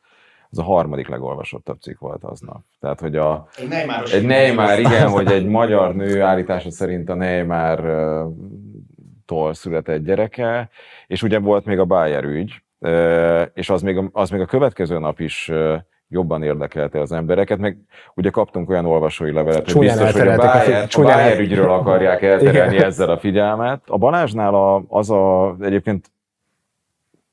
az 0.50 0.59
a 0.59 0.62
harmadik 0.62 1.09
legolvasottabb 1.09 1.80
cikk 1.80 1.99
volt 1.99 2.25
aznap. 2.25 2.62
Tehát, 2.80 3.00
hogy 3.00 3.16
a, 3.16 3.49
egy 4.12 4.25
Neymar, 4.25 4.78
igen, 4.78 5.09
hogy 5.09 5.33
egy 5.33 5.47
magyar 5.61 5.94
nő 5.94 6.23
állítása 6.23 6.71
szerint 6.71 7.09
a 7.09 7.14
Neymar 7.14 7.80
tól 9.26 9.54
született 9.54 10.04
gyereke, 10.04 10.71
és 11.06 11.23
ugye 11.23 11.38
volt 11.38 11.64
még 11.64 11.78
a 11.78 11.85
Bayer 11.85 12.25
ügy, 12.25 12.62
és 13.54 13.71
az 13.71 13.83
még, 13.83 14.00
az 14.12 14.30
még 14.30 14.40
a 14.40 14.47
következő 14.47 14.99
nap 14.99 15.21
is 15.21 15.50
jobban 16.14 16.42
érdekelte 16.42 17.00
az 17.00 17.12
embereket, 17.12 17.59
meg 17.59 17.76
ugye 18.14 18.30
kaptunk 18.30 18.71
olyan 18.71 18.87
olvasói 18.87 19.33
levelet, 19.33 19.71
hogy 19.71 19.80
biztos, 19.80 20.12
hogy 20.12 20.28
a 20.28 20.37
Bayer, 20.37 20.88
a 20.92 21.00
Bayer 21.02 21.40
ügyről 21.40 21.71
akarják 21.71 22.23
elterelni 22.23 22.75
Igen. 22.75 22.87
ezzel 22.87 23.11
a 23.11 23.18
figyelmet. 23.18 23.83
A 23.87 23.99
Balázsnál 23.99 24.54
a, 24.54 24.85
az 24.88 25.11
a 25.11 25.56
egyébként 25.61 26.12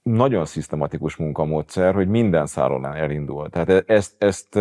nagyon 0.03 0.45
szisztematikus 0.45 1.15
munkamódszer, 1.15 1.93
hogy 1.93 2.07
minden 2.07 2.45
szálon 2.45 2.85
elindul. 2.85 3.49
Tehát 3.49 3.69
e- 3.69 3.83
ezt, 3.85 4.23
ezt, 4.23 4.55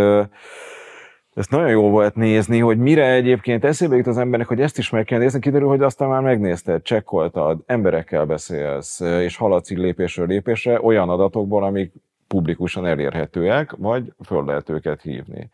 ezt 1.35 1.51
nagyon 1.51 1.69
jó 1.69 1.91
volt 1.91 2.15
nézni, 2.15 2.59
hogy 2.59 2.79
mire 2.79 3.13
egyébként 3.13 3.65
eszébe 3.65 3.97
jut 3.97 4.07
az 4.07 4.19
embernek, 4.19 4.49
hogy 4.49 4.61
ezt 4.61 4.79
is 4.79 4.91
meg 4.91 5.05
kell 5.05 5.19
nézni, 5.19 5.41
kiderül, 5.41 5.69
hogy 5.69 5.83
aztán 5.83 6.09
már 6.09 6.23
megnézted, 6.23 6.83
csekkoltad, 6.83 7.59
emberekkel 7.67 8.25
beszélsz, 8.27 9.01
és 9.01 9.37
haladsz 9.37 9.71
így 9.71 9.79
lépésről 9.79 10.27
lépésre 10.27 10.81
olyan 10.83 11.09
adatokból, 11.09 11.65
amik 11.65 11.93
publikusan 12.35 12.87
elérhetőek, 12.87 13.73
vagy 13.77 14.13
föl 14.25 14.45
lehet 14.45 14.69
őket 14.69 15.03
hívni. 15.03 15.51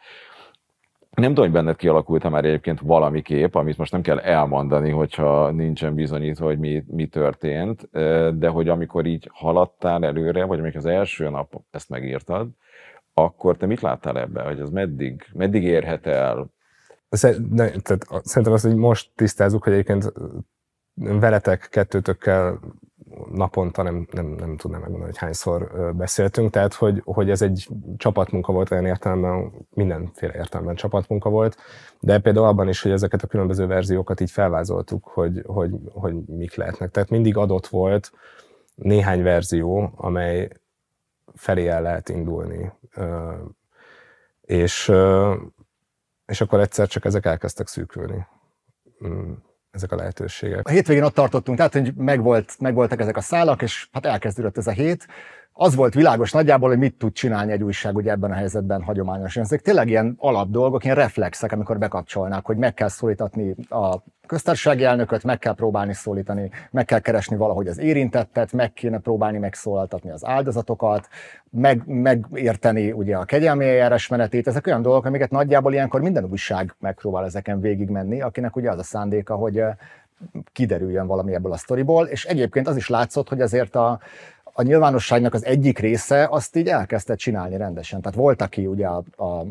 Nem 1.11 1.28
tudom, 1.28 1.45
hogy 1.45 1.54
benned 1.54 1.76
kialakult 1.76 2.30
már 2.30 2.45
egyébként 2.45 2.80
valami 2.80 3.23
kép, 3.23 3.54
amit 3.54 3.78
most 3.78 3.92
nem 3.92 4.02
kell 4.02 4.18
elmondani, 4.18 4.90
hogyha 4.90 5.50
nincsen 5.50 5.95
bizonyítva, 5.95 6.45
hogy 6.45 6.59
mi, 6.59 6.85
mi 6.87 7.06
történt, 7.06 7.88
de 8.38 8.49
hogy 8.49 8.68
amikor 8.68 9.06
így 9.06 9.30
haladtál 9.33 10.04
előre, 10.04 10.45
vagy 10.45 10.59
amikor 10.59 10.76
az 10.76 10.87
első 10.87 11.28
nap 11.28 11.61
ezt 11.71 11.88
megírtad, 11.88 12.49
akkor 13.14 13.56
te 13.56 13.66
mit 13.66 13.80
láttál 13.80 14.18
ebbe, 14.18 14.42
hogy 14.42 14.61
ez 14.61 14.71
meddig, 14.71 15.26
meddig 15.33 15.62
érhet 15.62 16.06
el? 16.06 16.50
Szerintem 17.09 18.52
azt, 18.52 18.64
hogy 18.64 18.76
most 18.76 19.11
tisztázzuk, 19.14 19.64
hogy 19.64 19.73
egyébként 19.73 20.12
veletek, 20.95 21.68
kettőtökkel 21.71 22.61
naponta 23.32 23.82
nem, 23.82 24.06
nem, 24.11 24.26
nem 24.26 24.56
tudnám 24.56 24.80
megmondani, 24.80 25.11
hogy 25.11 25.20
hányszor 25.20 25.92
beszéltünk, 25.96 26.50
tehát 26.50 26.75
hogy, 26.75 27.02
hogy 27.04 27.30
ez 27.30 27.42
egy 27.42 27.68
csapatmunka 27.96 28.52
volt 28.52 28.70
olyan 28.70 28.87
értelemben, 28.87 29.52
mindenféle 29.70 30.35
értelemben 30.35 30.75
csapatmunka 30.75 31.30
volt, 31.30 31.56
de 32.00 32.18
például 32.18 32.46
abban 32.46 32.68
is, 32.68 32.82
hogy 32.82 32.90
ezeket 32.90 33.23
a 33.23 33.26
különböző 33.26 33.66
verziókat 33.66 34.20
így 34.20 34.30
felvázoltuk, 34.30 35.04
hogy, 35.04 35.42
hogy, 35.46 35.70
hogy 35.92 36.14
mik 36.14 36.54
lehetnek. 36.54 36.90
Tehát 36.90 37.11
mindig 37.11 37.37
adott 37.37 37.66
volt 37.66 38.12
néhány 38.75 39.23
verzió, 39.23 39.92
amely 39.96 40.49
felé 41.35 41.66
el 41.66 41.82
lehet 41.82 42.08
indulni. 42.08 42.73
És, 44.40 44.92
és 46.26 46.40
akkor 46.40 46.61
egyszer 46.61 46.88
csak 46.88 47.04
ezek 47.04 47.26
elkezdtek 47.26 47.66
szűkülni 47.66 48.26
mm 49.06 49.32
ezek 49.76 49.92
a 49.92 49.97
lehetőségek. 49.97 50.68
A 50.68 50.71
hétvégén 50.71 51.02
ott 51.02 51.14
tartottunk, 51.14 51.56
tehát 51.56 51.73
hogy 51.73 51.95
megvolt, 51.95 52.54
megvoltak 52.61 53.00
ezek 53.00 53.16
a 53.16 53.21
szálak, 53.21 53.62
és 53.62 53.88
hát 53.92 54.06
elkezdődött 54.06 54.56
ez 54.56 54.66
a 54.66 54.71
hét. 54.71 55.06
Az 55.59 55.75
volt 55.75 55.95
világos 55.95 56.33
nagyjából, 56.33 56.69
hogy 56.69 56.79
mit 56.79 56.95
tud 56.95 57.13
csinálni 57.13 57.53
egy 57.53 57.63
újság 57.63 57.97
ugye 57.97 58.11
ebben 58.11 58.31
a 58.31 58.35
helyzetben 58.35 58.83
hagyományosan. 58.83 59.43
Ezek 59.43 59.61
tényleg 59.61 59.89
ilyen 59.89 60.15
alapdolgok, 60.19 60.85
ilyen 60.85 60.97
reflexek, 60.97 61.53
amikor 61.53 61.79
bekapcsolnák, 61.79 62.45
hogy 62.47 62.57
meg 62.57 62.75
kell 62.75 62.89
szólítatni 62.89 63.55
a 63.69 64.03
köztársasági 64.27 64.85
elnököt, 64.85 65.25
meg 65.25 65.39
kell 65.39 65.55
próbálni 65.55 65.95
szólítani, 65.95 66.51
meg 66.71 66.85
kell 66.85 66.99
keresni 66.99 67.37
valahogy 67.37 67.67
az 67.67 67.79
érintettet, 67.79 68.53
meg 68.53 68.73
kéne 68.73 68.99
próbálni 68.99 69.39
megszólaltatni 69.39 70.11
az 70.11 70.27
áldozatokat, 70.27 71.09
meg, 71.51 71.83
megérteni 71.87 72.93
ugye 72.93 73.17
a 73.17 73.25
kegyelmi 73.25 73.65
eljárás 73.65 74.09
menetét. 74.09 74.47
Ezek 74.47 74.67
olyan 74.67 74.83
dolgok, 74.83 75.05
amiket 75.05 75.31
nagyjából 75.31 75.73
ilyenkor 75.73 76.01
minden 76.01 76.25
újság 76.25 76.75
megpróbál 76.79 77.25
ezeken 77.25 77.61
végigmenni, 77.61 78.21
akinek 78.21 78.57
ugye 78.57 78.71
az 78.71 78.79
a 78.79 78.83
szándéka, 78.83 79.35
hogy 79.35 79.63
kiderüljön 80.53 81.07
valami 81.07 81.35
ebből 81.35 81.53
a 81.53 81.57
sztoriból, 81.57 82.07
és 82.07 82.25
egyébként 82.25 82.69
az 82.69 82.77
is 82.77 82.89
látszott, 82.89 83.29
hogy 83.29 83.41
azért 83.41 83.75
a, 83.75 84.01
a 84.59 84.63
nyilvánosságnak 84.63 85.35
az 85.35 85.45
egyik 85.45 85.79
része 85.79 86.27
azt 86.31 86.57
így 86.57 86.69
elkezdte 86.69 87.15
csinálni 87.15 87.57
rendesen. 87.57 88.01
Tehát 88.01 88.19
volt, 88.19 88.43
aki 88.43 88.67
ugye 88.67 88.87
a, 88.87 89.03
a, 89.17 89.25
a 89.25 89.47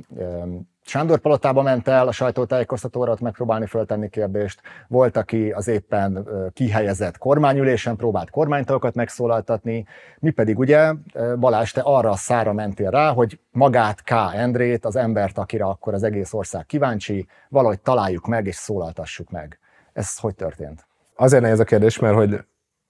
Sándor 0.87 1.19
Palotába 1.19 1.61
ment 1.61 1.87
el 1.87 2.07
a 2.07 2.11
sajtótájékoztatóra 2.11 3.11
ott 3.11 3.19
megpróbálni 3.19 3.65
föltenni 3.65 4.09
kérdést, 4.09 4.61
volt, 4.87 5.17
aki 5.17 5.51
az 5.51 5.67
éppen 5.67 6.27
kihelyezett 6.53 7.17
kormányülésen 7.17 7.95
próbált 7.95 8.29
kormánytagokat 8.29 8.95
megszólaltatni, 8.95 9.85
mi 10.19 10.29
pedig 10.29 10.59
ugye, 10.59 10.93
Balázs, 11.39 11.71
te 11.71 11.81
arra 11.81 12.09
a 12.09 12.15
szára 12.15 12.53
mentél 12.53 12.89
rá, 12.89 13.13
hogy 13.13 13.39
magát 13.51 14.03
K. 14.03 14.11
Endrét, 14.33 14.85
az 14.85 14.95
embert, 14.95 15.37
akire 15.37 15.63
akkor 15.65 15.93
az 15.93 16.03
egész 16.03 16.33
ország 16.33 16.65
kíváncsi, 16.65 17.27
valahogy 17.49 17.79
találjuk 17.79 18.27
meg 18.27 18.45
és 18.45 18.55
szólaltassuk 18.55 19.29
meg. 19.29 19.59
Ez 19.93 20.17
hogy 20.17 20.35
történt? 20.35 20.87
Azért 21.15 21.41
nehéz 21.41 21.59
a 21.59 21.63
kérdés, 21.63 21.99
mert 21.99 22.15
hogy 22.15 22.39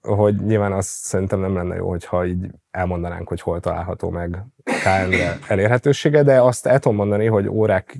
hogy 0.06 0.34
nyilván 0.44 0.72
azt 0.72 0.88
szerintem 0.88 1.40
nem 1.40 1.54
lenne 1.54 1.74
jó, 1.74 1.88
hogyha 1.88 2.26
így 2.26 2.50
elmondanánk, 2.70 3.28
hogy 3.28 3.40
hol 3.40 3.60
található 3.60 4.10
meg 4.10 4.44
KN 4.64 5.14
elérhetősége, 5.48 6.22
de 6.22 6.42
azt 6.42 6.66
el 6.66 6.78
tudom 6.78 6.96
mondani, 6.96 7.26
hogy 7.26 7.48
órák, 7.48 7.98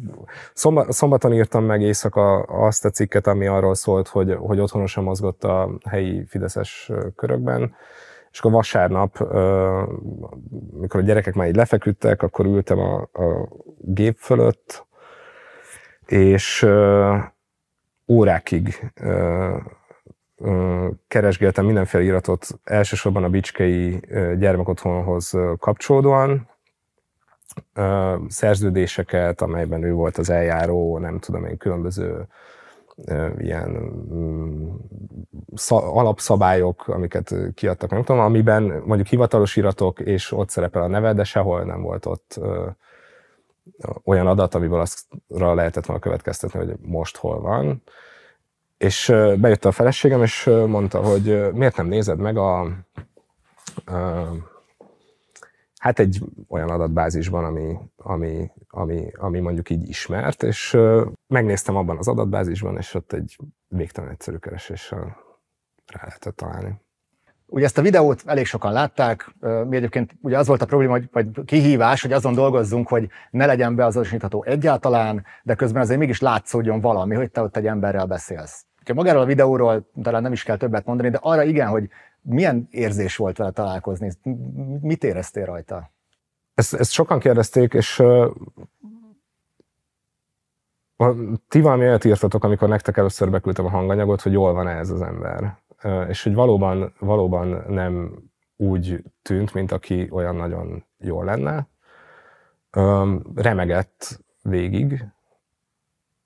szombaton 0.89 1.33
írtam 1.33 1.65
meg 1.65 1.83
éjszaka 1.83 2.39
azt 2.43 2.85
a 2.85 2.91
cikket, 2.91 3.27
ami 3.27 3.47
arról 3.47 3.75
szólt, 3.75 4.09
hogy, 4.09 4.37
hogy 4.39 4.61
otthonosan 4.61 5.05
mozgott 5.05 5.45
a 5.45 5.71
helyi 5.89 6.25
fideszes 6.29 6.91
körökben, 7.17 7.75
és 8.31 8.39
akkor 8.39 8.53
vasárnap, 8.53 9.19
mikor 10.81 11.01
a 11.01 11.05
gyerekek 11.05 11.35
már 11.35 11.49
így 11.49 11.57
lefeküdtek, 11.57 12.23
akkor 12.23 12.47
ültem 12.47 12.79
a, 12.79 13.01
a 13.01 13.49
gép 13.79 14.17
fölött, 14.19 14.87
és 16.07 16.67
órákig 18.09 18.93
keresgéltem 21.09 21.64
mindenféle 21.64 22.05
iratot, 22.05 22.47
elsősorban 22.64 23.25
a 23.25 23.28
Bicskei 23.28 24.00
gyermekotthonhoz 24.38 25.33
kapcsolódóan, 25.59 26.49
szerződéseket, 28.28 29.40
amelyben 29.40 29.83
ő 29.83 29.93
volt 29.93 30.19
az 30.19 30.31
eljáró, 30.31 30.99
nem 30.99 31.19
tudom 31.19 31.45
én, 31.45 31.57
különböző 31.57 32.26
ilyen 33.38 33.71
mm, 34.12 34.69
alapszabályok, 35.69 36.88
amiket 36.88 37.35
kiadtak, 37.55 37.90
nem 37.90 38.02
tudom, 38.02 38.21
amiben 38.21 38.62
mondjuk 38.62 39.09
hivatalos 39.09 39.57
iratok, 39.57 40.00
és 40.00 40.33
ott 40.33 40.49
szerepel 40.49 40.83
a 40.83 40.87
neve, 40.87 41.12
de 41.12 41.25
sehol 41.25 41.64
nem 41.64 41.83
volt 41.83 42.07
ott 42.07 42.40
olyan 44.05 44.26
adat, 44.26 44.55
amiből 44.55 44.81
azra 44.81 45.55
lehetett 45.55 45.87
volna 45.87 46.02
következtetni, 46.02 46.59
hogy 46.59 46.75
most 46.81 47.16
hol 47.16 47.40
van. 47.40 47.83
És 48.76 49.06
bejött 49.38 49.64
a 49.64 49.73
feleségem, 49.73 50.23
és 50.23 50.45
mondta, 50.45 51.02
hogy 51.02 51.52
miért 51.52 51.76
nem 51.76 51.87
nézed 51.87 52.18
meg 52.18 52.37
a, 52.37 52.61
a 52.61 52.73
hát 55.78 55.99
egy 55.99 56.21
olyan 56.49 56.71
adatbázisban, 56.71 57.45
ami, 57.45 57.76
ami, 57.97 58.50
ami, 58.68 59.11
ami 59.14 59.40
mondjuk 59.40 59.71
így 59.71 59.88
ismert, 59.88 60.42
és 60.42 60.76
megnéztem 61.26 61.76
abban 61.76 61.99
az 61.99 62.09
adatbázisban, 62.09 62.76
és 62.76 62.95
ott 62.95 63.12
egy 63.12 63.37
végtelen 63.68 64.11
egyszerű 64.11 64.37
kereséssel 64.37 65.16
rá 65.87 66.04
lehetett 66.04 66.37
találni. 66.37 66.85
Ugye 67.49 67.65
ezt 67.65 67.79
a 67.79 67.83
videót 67.83 68.23
elég 68.25 68.47
sokan 68.47 68.73
látták, 68.73 69.35
mi 69.41 69.76
egyébként 69.76 70.17
ugye 70.21 70.38
az 70.38 70.47
volt 70.47 70.62
a 70.62 70.67
probléma, 70.67 70.99
vagy 71.12 71.29
kihívás, 71.45 72.03
hogy 72.03 72.12
azon 72.12 72.35
dolgozzunk, 72.35 72.88
hogy 72.88 73.09
ne 73.31 73.47
legyen 73.47 73.75
beazonosítható 73.75 74.43
egyáltalán, 74.43 75.25
de 75.43 75.55
közben 75.55 75.83
azért 75.83 75.99
mégis 75.99 76.21
látszódjon 76.21 76.81
valami, 76.81 77.15
hogy 77.15 77.31
te 77.31 77.43
ott 77.43 77.57
egy 77.57 77.67
emberrel 77.67 78.07
beszélsz. 78.07 78.65
Magáról 78.95 79.23
a 79.23 79.26
videóról 79.26 79.91
talán 80.03 80.23
nem 80.23 80.33
is 80.33 80.43
kell 80.43 80.57
többet 80.57 80.87
mondani, 80.87 81.11
de 81.11 81.19
arra 81.23 81.43
igen, 81.43 81.69
hogy 81.69 81.88
milyen 82.21 82.67
érzés 82.71 83.17
volt 83.17 83.37
vele 83.37 83.50
találkozni? 83.50 84.12
Mit 84.81 85.05
éreztél 85.05 85.45
rajta? 85.45 85.91
Ezt, 86.55 86.75
ezt 86.75 86.91
sokan 86.91 87.19
kérdezték, 87.19 87.75
és 87.75 87.99
uh, 87.99 88.35
ti 91.49 91.61
valami 91.61 91.85
olyat 91.85 92.05
írtatok, 92.05 92.45
amikor 92.45 92.69
nektek 92.69 92.97
először 92.97 93.31
beküldtem 93.31 93.65
a 93.65 93.71
hanganyagot, 93.71 94.21
hogy 94.21 94.33
jól 94.33 94.53
van 94.53 94.69
ez 94.69 94.91
az 94.91 95.03
ember. 95.03 95.57
És 96.09 96.23
hogy 96.23 96.35
valóban, 96.35 96.95
valóban 96.99 97.64
nem 97.68 98.23
úgy 98.56 99.02
tűnt, 99.23 99.54
mint 99.54 99.73
aki 99.73 100.09
olyan 100.11 100.37
nagyon 100.37 100.85
jól 100.99 101.25
lenne. 101.25 101.68
Remegett 103.35 104.25
végig, 104.42 105.04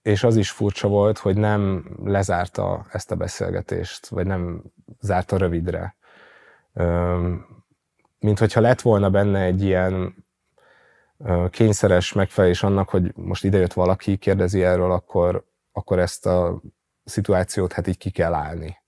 és 0.03 0.25
az 0.25 0.37
is 0.37 0.51
furcsa 0.51 0.89
volt, 0.89 1.19
hogy 1.19 1.37
nem 1.37 1.91
lezárta 2.05 2.87
ezt 2.91 3.11
a 3.11 3.17
beszélgetést, 3.17 4.07
vagy 4.07 4.27
nem 4.27 4.63
zárta 5.01 5.37
rövidre. 5.37 5.97
Mint 8.19 8.39
hogyha 8.39 8.61
lett 8.61 8.81
volna 8.81 9.11
benne 9.11 9.41
egy 9.41 9.63
ilyen 9.63 10.25
kényszeres 11.51 12.13
megfelelés 12.13 12.63
annak, 12.63 12.89
hogy 12.89 13.17
most 13.17 13.45
idejött 13.45 13.73
valaki, 13.73 14.17
kérdezi 14.17 14.63
erről, 14.63 14.93
akkor, 14.93 15.45
akkor 15.73 15.99
ezt 15.99 16.27
a 16.27 16.61
szituációt 17.05 17.73
hát 17.73 17.87
így 17.87 17.99
ki 17.99 18.11
kell 18.11 18.35
állni. 18.35 18.80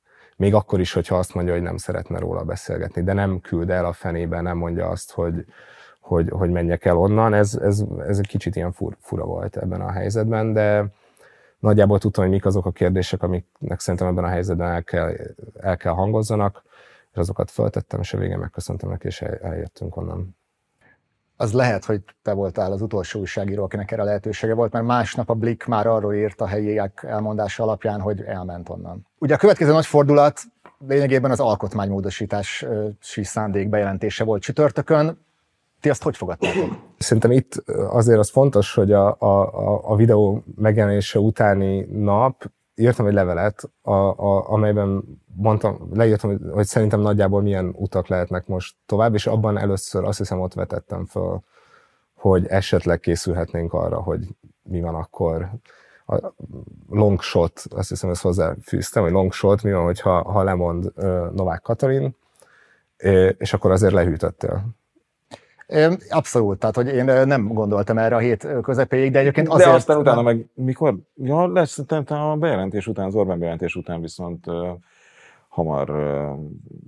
Még 0.42 0.54
akkor 0.54 0.80
is, 0.80 0.92
hogyha 0.92 1.18
azt 1.18 1.34
mondja, 1.34 1.52
hogy 1.52 1.62
nem 1.62 1.76
szeretne 1.76 2.18
róla 2.18 2.42
beszélgetni, 2.42 3.02
de 3.02 3.12
nem 3.12 3.40
küld 3.40 3.70
el 3.70 3.84
a 3.84 3.92
fenébe, 3.92 4.40
nem 4.40 4.56
mondja 4.56 4.88
azt, 4.88 5.12
hogy, 5.12 5.44
hogy, 6.00 6.28
hogy 6.30 6.50
menjek 6.50 6.84
el 6.84 6.96
onnan. 6.96 7.34
Ez, 7.34 7.54
ez, 7.54 7.84
ez 8.06 8.18
egy 8.18 8.26
kicsit 8.26 8.56
ilyen 8.56 8.72
fur, 8.72 8.96
fura 9.00 9.24
volt 9.24 9.56
ebben 9.56 9.80
a 9.80 9.90
helyzetben, 9.90 10.52
de 10.52 10.86
nagyjából 11.58 11.98
tudtam, 11.98 12.24
hogy 12.24 12.32
mik 12.32 12.44
azok 12.44 12.66
a 12.66 12.70
kérdések, 12.70 13.22
amiknek 13.22 13.80
szerintem 13.80 14.08
ebben 14.08 14.24
a 14.24 14.28
helyzetben 14.28 14.70
el 14.70 14.82
kell, 14.84 15.14
el 15.60 15.76
kell 15.76 15.92
hangozzanak, 15.92 16.62
és 17.12 17.16
azokat 17.16 17.50
föltettem, 17.50 18.00
és 18.00 18.12
a 18.14 18.18
végén 18.18 18.38
megköszöntem 18.38 18.88
neki, 18.88 19.06
és 19.06 19.22
el, 19.22 19.34
eljöttünk 19.34 19.96
onnan. 19.96 20.36
Az 21.42 21.52
lehet, 21.52 21.84
hogy 21.84 22.00
te 22.22 22.32
voltál 22.32 22.72
az 22.72 22.82
utolsó 22.82 23.20
újságíró, 23.20 23.64
akinek 23.64 23.90
erre 23.90 24.02
lehetősége 24.02 24.54
volt, 24.54 24.72
mert 24.72 24.84
másnap 24.84 25.30
a 25.30 25.34
Blick 25.34 25.66
már 25.66 25.86
arról 25.86 26.14
írt 26.14 26.40
a 26.40 26.46
helyiek 26.46 27.04
elmondása 27.08 27.62
alapján, 27.62 28.00
hogy 28.00 28.20
elment 28.20 28.68
onnan. 28.68 29.06
Ugye 29.18 29.34
a 29.34 29.36
következő 29.36 29.72
nagy 29.72 29.86
fordulat 29.86 30.40
lényegében 30.78 31.30
az 31.30 31.40
alkotmánymódosítási 31.40 33.22
szándék 33.22 33.68
bejelentése 33.68 34.24
volt 34.24 34.42
csütörtökön. 34.42 35.18
Ti 35.80 35.90
azt 35.90 36.02
hogy 36.02 36.16
fogadtátok? 36.16 36.76
Szerintem 36.98 37.30
itt 37.30 37.54
azért 37.90 38.18
az 38.18 38.30
fontos, 38.30 38.74
hogy 38.74 38.92
a, 38.92 39.16
a, 39.18 39.90
a 39.90 39.96
videó 39.96 40.44
megjelenése 40.56 41.18
utáni 41.18 41.80
nap 41.90 42.50
írtam 42.74 43.06
egy 43.06 43.12
levelet, 43.12 43.70
a, 43.82 43.92
a, 43.92 44.50
amelyben 44.50 45.04
mondtam, 45.36 45.88
leírtam, 45.92 46.30
hogy, 46.30 46.40
hogy 46.52 46.66
szerintem 46.66 47.00
nagyjából 47.00 47.42
milyen 47.42 47.74
utak 47.76 48.08
lehetnek 48.08 48.46
most 48.46 48.76
tovább, 48.86 49.14
és 49.14 49.26
abban 49.26 49.58
először 49.58 50.04
azt 50.04 50.18
hiszem 50.18 50.40
ott 50.40 50.54
vetettem 50.54 51.04
föl, 51.04 51.40
hogy 52.14 52.46
esetleg 52.46 53.00
készülhetnénk 53.00 53.72
arra, 53.72 54.00
hogy 54.00 54.28
mi 54.62 54.80
van 54.80 54.94
akkor. 54.94 55.50
A 56.06 56.32
long 56.90 57.20
shot, 57.20 57.62
azt 57.70 57.88
hiszem 57.88 58.10
ezt 58.10 58.22
hozzáfűztem, 58.22 59.02
hogy 59.02 59.12
long 59.12 59.32
shot, 59.32 59.62
mi 59.62 59.72
van, 59.72 59.84
hogyha, 59.84 60.22
ha 60.22 60.42
lemond 60.42 60.92
Novák 61.34 61.62
Katalin, 61.62 62.16
és 63.38 63.52
akkor 63.52 63.70
azért 63.70 63.92
lehűtöttél. 63.92 64.64
Abszolút, 66.08 66.58
tehát 66.58 66.74
hogy 66.74 66.86
én 66.86 67.04
nem 67.04 67.48
gondoltam 67.48 67.98
erre 67.98 68.16
a 68.16 68.18
hét 68.18 68.48
közepéig, 68.62 69.12
de 69.12 69.18
egyébként 69.18 69.48
azért... 69.48 69.68
De 69.68 69.74
aztán 69.74 69.98
utána 69.98 70.22
meg 70.22 70.46
mikor? 70.54 70.96
Ja, 71.16 71.52
lesz, 71.52 71.78
a 72.08 72.36
bejelentés 72.38 72.86
után, 72.86 73.06
az 73.06 73.14
Orbán 73.14 73.38
bejelentés 73.38 73.74
után 73.74 74.00
viszont 74.00 74.46
uh, 74.46 74.68
hamar 75.48 75.90
uh, 75.90 76.38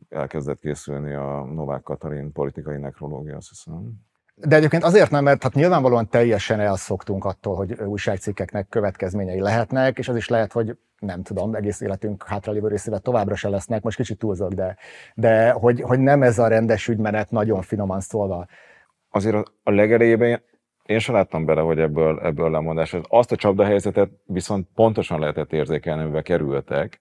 elkezdett 0.09 0.61
készülni 0.61 1.15
a 1.15 1.45
Novák 1.55 1.83
Katalin 1.83 2.33
politikai 2.33 2.79
nekrológia, 2.79 3.37
azt 3.37 3.49
hiszem. 3.49 3.93
De 4.35 4.57
egyébként 4.57 4.85
azért 4.85 5.11
nem, 5.11 5.25
mert 5.25 5.43
hát 5.43 5.55
nyilvánvalóan 5.55 6.09
teljesen 6.09 6.61
elszoktunk 6.61 7.25
attól, 7.25 7.55
hogy 7.55 7.73
újságcikkeknek 7.73 8.69
következményei 8.69 9.41
lehetnek, 9.41 9.99
és 9.99 10.09
az 10.09 10.17
is 10.17 10.29
lehet, 10.29 10.53
hogy 10.53 10.77
nem 11.05 11.23
tudom, 11.23 11.55
egész 11.55 11.81
életünk 11.81 12.25
hátralévő 12.27 12.69
részével 12.69 13.01
továbbra 13.01 13.35
se 13.35 13.49
lesznek, 13.49 13.83
most 13.83 13.97
kicsit 13.97 14.19
túlzok, 14.19 14.53
de, 14.53 14.77
de 15.15 15.51
hogy, 15.51 15.81
hogy 15.81 15.99
nem 15.99 16.23
ez 16.23 16.39
a 16.39 16.49
rendes 16.49 16.89
ügymenet, 16.89 17.31
nagyon 17.31 17.63
finoman 17.63 18.01
szólva 18.01 18.47
azért 19.15 19.37
a 19.63 19.71
legelejében 19.71 20.43
én 20.85 20.99
sem 20.99 21.15
láttam 21.15 21.45
bele, 21.45 21.61
hogy 21.61 21.79
ebből, 21.79 22.21
ebből 22.23 22.51
lemondás. 22.51 22.97
Azt 23.09 23.33
a 23.33 23.37
csapdahelyzetet 23.37 24.11
viszont 24.27 24.69
pontosan 24.75 25.21
lehetett 25.21 25.53
érzékelni, 25.53 26.03
amivel 26.03 26.23
kerültek, 26.23 27.01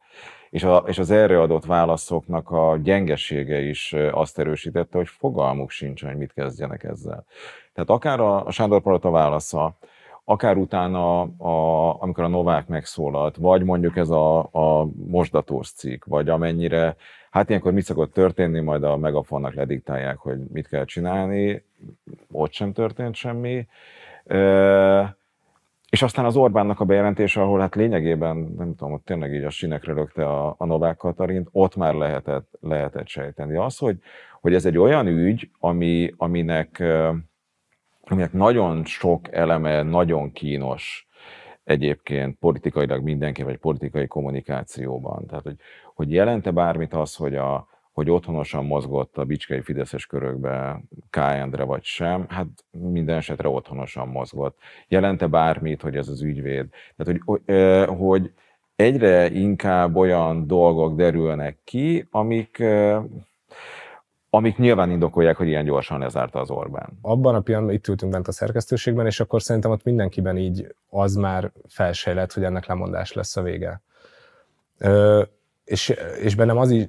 és, 0.49 0.63
a, 0.63 0.83
és 0.87 0.97
az 0.97 1.11
erre 1.11 1.41
adott 1.41 1.65
válaszoknak 1.65 2.49
a 2.49 2.79
gyengesége 2.83 3.59
is 3.59 3.95
azt 4.11 4.39
erősítette, 4.39 4.97
hogy 4.97 5.07
fogalmuk 5.07 5.69
sincs, 5.69 6.03
hogy 6.03 6.15
mit 6.15 6.33
kezdjenek 6.33 6.83
ezzel. 6.83 7.25
Tehát 7.73 7.89
akár 7.89 8.19
a, 8.19 8.45
a 8.45 8.51
Sándor 8.51 8.81
Palota 8.81 9.09
válasza, 9.09 9.77
akár 10.25 10.57
utána, 10.57 11.21
a, 11.21 12.01
amikor 12.01 12.23
a 12.23 12.27
Novák 12.27 12.67
megszólalt, 12.67 13.35
vagy 13.35 13.63
mondjuk 13.63 13.97
ez 13.97 14.09
a, 14.09 14.39
a 14.39 14.87
mosdatós 15.07 15.71
cikk, 15.71 16.05
vagy 16.05 16.29
amennyire, 16.29 16.95
hát 17.31 17.49
ilyenkor 17.49 17.73
mit 17.73 17.85
szokott 17.85 18.13
történni, 18.13 18.59
majd 18.59 18.83
a 18.83 18.97
megafonnak 18.97 19.53
lediktálják, 19.53 20.17
hogy 20.17 20.37
mit 20.51 20.67
kell 20.67 20.85
csinálni, 20.85 21.63
ott 22.31 22.51
sem 22.51 22.73
történt 22.73 23.15
semmi. 23.15 23.67
És 25.89 26.01
aztán 26.01 26.25
az 26.25 26.35
Orbánnak 26.35 26.79
a 26.79 26.85
bejelentése, 26.85 27.41
ahol 27.41 27.59
hát 27.59 27.75
lényegében, 27.75 28.37
nem 28.57 28.75
tudom, 28.75 28.93
ott 28.93 29.05
tényleg 29.05 29.33
így 29.33 29.43
a 29.43 29.49
sinekre 29.49 29.93
lökte 29.93 30.25
a, 30.25 30.55
a 30.57 30.65
Novák 30.65 30.97
Katarint, 30.97 31.47
ott 31.51 31.75
már 31.75 31.93
lehetett, 31.93 32.57
lehetett 32.61 33.07
sejteni. 33.07 33.55
Az, 33.55 33.77
hogy, 33.77 33.97
hogy 34.41 34.53
ez 34.53 34.65
egy 34.65 34.77
olyan 34.77 35.07
ügy, 35.07 35.49
ami, 35.59 36.13
aminek, 36.17 36.83
aminek 38.07 38.33
nagyon 38.33 38.85
sok 38.85 39.31
eleme, 39.31 39.81
nagyon 39.81 40.31
kínos 40.31 41.07
egyébként 41.63 42.37
politikailag 42.39 43.03
mindenki, 43.03 43.43
vagy 43.43 43.57
politikai 43.57 44.07
kommunikációban. 44.07 45.25
Tehát, 45.25 45.43
hogy, 45.43 45.55
hogy 45.93 46.11
jelente 46.11 46.51
bármit 46.51 46.93
az, 46.93 47.15
hogy 47.15 47.35
a, 47.35 47.67
hogy 47.91 48.09
otthonosan 48.09 48.65
mozgott 48.65 49.17
a 49.17 49.25
bicskei 49.25 49.61
fideszes 49.61 50.05
körökbe 50.05 50.81
K. 51.09 51.17
Endre 51.17 51.63
vagy 51.63 51.83
sem, 51.83 52.25
hát 52.29 52.47
minden 52.71 53.17
esetre 53.17 53.47
otthonosan 53.47 54.07
mozgott. 54.07 54.57
Jelente 54.87 55.27
bármit, 55.27 55.81
hogy 55.81 55.95
ez 55.95 56.07
az 56.07 56.21
ügyvéd. 56.21 56.67
Tehát, 56.95 57.21
hogy, 57.25 57.41
hogy 57.97 58.31
egyre 58.75 59.31
inkább 59.31 59.95
olyan 59.95 60.47
dolgok 60.47 60.95
derülnek 60.95 61.57
ki, 61.63 62.07
amik, 62.11 62.63
amik 64.35 64.57
nyilván 64.57 64.91
indokolják, 64.91 65.35
hogy 65.37 65.47
ilyen 65.47 65.65
gyorsan 65.65 65.99
lezárta 65.99 66.39
az 66.39 66.49
Orbán. 66.49 66.97
Abban 67.01 67.35
a 67.35 67.39
pillanatban 67.39 67.75
itt 67.75 67.87
ültünk 67.87 68.11
bent 68.11 68.27
a 68.27 68.31
szerkesztőségben, 68.31 69.05
és 69.05 69.19
akkor 69.19 69.41
szerintem 69.41 69.71
ott 69.71 69.83
mindenkiben 69.83 70.37
így 70.37 70.75
az 70.89 71.15
már 71.15 71.51
felsejlett, 71.67 72.33
hogy 72.33 72.43
ennek 72.43 72.65
lemondás 72.65 73.13
lesz 73.13 73.37
a 73.37 73.41
vége 73.41 73.81
és, 75.63 75.93
és 76.21 76.35
bennem 76.35 76.57
az 76.57 76.71
is, 76.71 76.87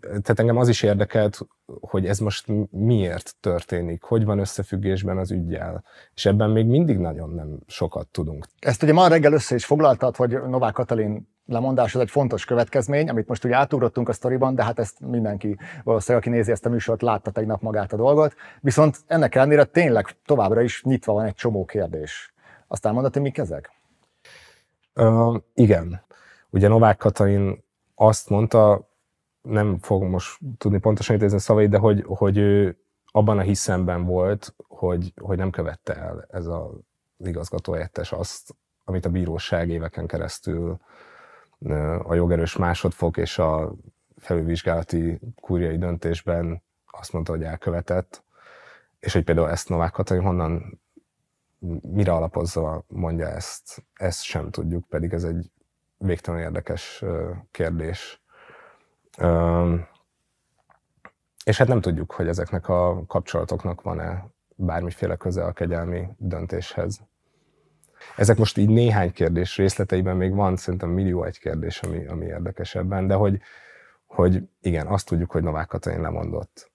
tehát 0.00 0.38
engem 0.38 0.56
az 0.56 0.68
is 0.68 0.82
érdekelt, 0.82 1.38
hogy 1.80 2.06
ez 2.06 2.18
most 2.18 2.46
miért 2.70 3.34
történik, 3.40 4.02
hogy 4.02 4.24
van 4.24 4.38
összefüggésben 4.38 5.18
az 5.18 5.30
ügyjel, 5.30 5.84
és 6.14 6.26
ebben 6.26 6.50
még 6.50 6.66
mindig 6.66 6.98
nagyon 6.98 7.30
nem 7.30 7.58
sokat 7.66 8.08
tudunk. 8.08 8.46
Ezt 8.58 8.82
ugye 8.82 8.92
ma 8.92 9.08
reggel 9.08 9.32
össze 9.32 9.54
is 9.54 9.64
foglaltad, 9.64 10.16
hogy 10.16 10.42
Novák 10.48 10.72
Katalin 10.72 11.28
lemondás 11.46 11.94
az 11.94 12.00
egy 12.00 12.10
fontos 12.10 12.44
következmény, 12.44 13.08
amit 13.08 13.28
most 13.28 13.44
ugye 13.44 13.56
átugrottunk 13.56 14.08
a 14.08 14.12
sztoriban, 14.12 14.54
de 14.54 14.64
hát 14.64 14.78
ezt 14.78 15.00
mindenki 15.00 15.56
valószínűleg, 15.84 16.26
aki 16.26 16.36
nézi 16.36 16.50
ezt 16.50 16.66
a 16.66 16.68
műsort, 16.68 17.02
látta 17.02 17.30
tegnap 17.30 17.60
magát 17.60 17.92
a 17.92 17.96
dolgot. 17.96 18.34
Viszont 18.60 18.98
ennek 19.06 19.34
ellenére 19.34 19.64
tényleg 19.64 20.06
továbbra 20.24 20.60
is 20.60 20.82
nyitva 20.82 21.12
van 21.12 21.24
egy 21.24 21.34
csomó 21.34 21.64
kérdés. 21.64 22.32
Aztán 22.66 22.92
mondod, 22.92 23.12
hogy 23.12 23.22
mik 23.22 23.38
ezek? 23.38 23.70
Uh, 24.94 25.36
igen. 25.54 26.02
Ugye 26.50 26.68
Novák 26.68 26.96
Katalin 26.96 27.64
azt 28.02 28.28
mondta, 28.28 28.88
nem 29.42 29.78
fog 29.78 30.02
most 30.02 30.38
tudni 30.58 30.78
pontosan 30.78 31.16
idézni 31.16 31.36
a 31.36 31.40
szavait, 31.40 31.70
de 31.70 31.78
hogy, 31.78 32.04
hogy 32.06 32.36
ő 32.36 32.78
abban 33.04 33.38
a 33.38 33.42
hiszemben 33.42 34.04
volt, 34.04 34.54
hogy, 34.68 35.12
hogy 35.20 35.36
nem 35.36 35.50
követte 35.50 35.94
el 35.94 36.26
ez 36.30 36.46
a, 36.46 36.70
az 37.18 37.26
igazgatóhelyettes 37.26 38.12
azt, 38.12 38.56
amit 38.84 39.04
a 39.04 39.10
bíróság 39.10 39.68
éveken 39.68 40.06
keresztül 40.06 40.78
a 42.02 42.14
jogerős 42.14 42.56
másodfok 42.56 43.16
és 43.16 43.38
a 43.38 43.72
felülvizsgálati 44.16 45.20
kúriai 45.40 45.78
döntésben 45.78 46.62
azt 46.90 47.12
mondta, 47.12 47.32
hogy 47.32 47.42
elkövetett, 47.42 48.24
és 48.98 49.12
hogy 49.12 49.24
például 49.24 49.50
ezt 49.50 49.68
Novák 49.68 49.92
Katalin 49.92 50.22
honnan, 50.22 50.80
mire 51.80 52.12
alapozza 52.12 52.84
mondja 52.88 53.26
ezt, 53.26 53.84
ezt 53.94 54.22
sem 54.22 54.50
tudjuk, 54.50 54.88
pedig 54.88 55.12
ez 55.12 55.24
egy 55.24 55.50
végtelen 56.04 56.40
érdekes 56.40 57.04
kérdés. 57.50 58.22
És 61.44 61.58
hát 61.58 61.68
nem 61.68 61.80
tudjuk, 61.80 62.12
hogy 62.12 62.28
ezeknek 62.28 62.68
a 62.68 63.04
kapcsolatoknak 63.06 63.82
van-e 63.82 64.26
bármiféle 64.56 65.16
köze 65.16 65.44
a 65.44 65.52
kegyelmi 65.52 66.08
döntéshez. 66.18 67.00
Ezek 68.16 68.36
most 68.36 68.56
így 68.56 68.68
néhány 68.68 69.12
kérdés 69.12 69.56
részleteiben 69.56 70.16
még 70.16 70.34
van 70.34 70.56
szerintem 70.56 70.90
millió 70.90 71.24
egy 71.24 71.38
kérdés, 71.38 71.82
ami, 71.82 72.06
ami 72.06 72.26
érdekes 72.26 72.74
ebben, 72.74 73.06
de 73.06 73.14
hogy, 73.14 73.40
hogy 74.06 74.42
igen, 74.60 74.86
azt 74.86 75.06
tudjuk, 75.06 75.30
hogy 75.30 75.42
Novák 75.42 75.66
Katalin 75.66 76.00
lemondott. 76.00 76.70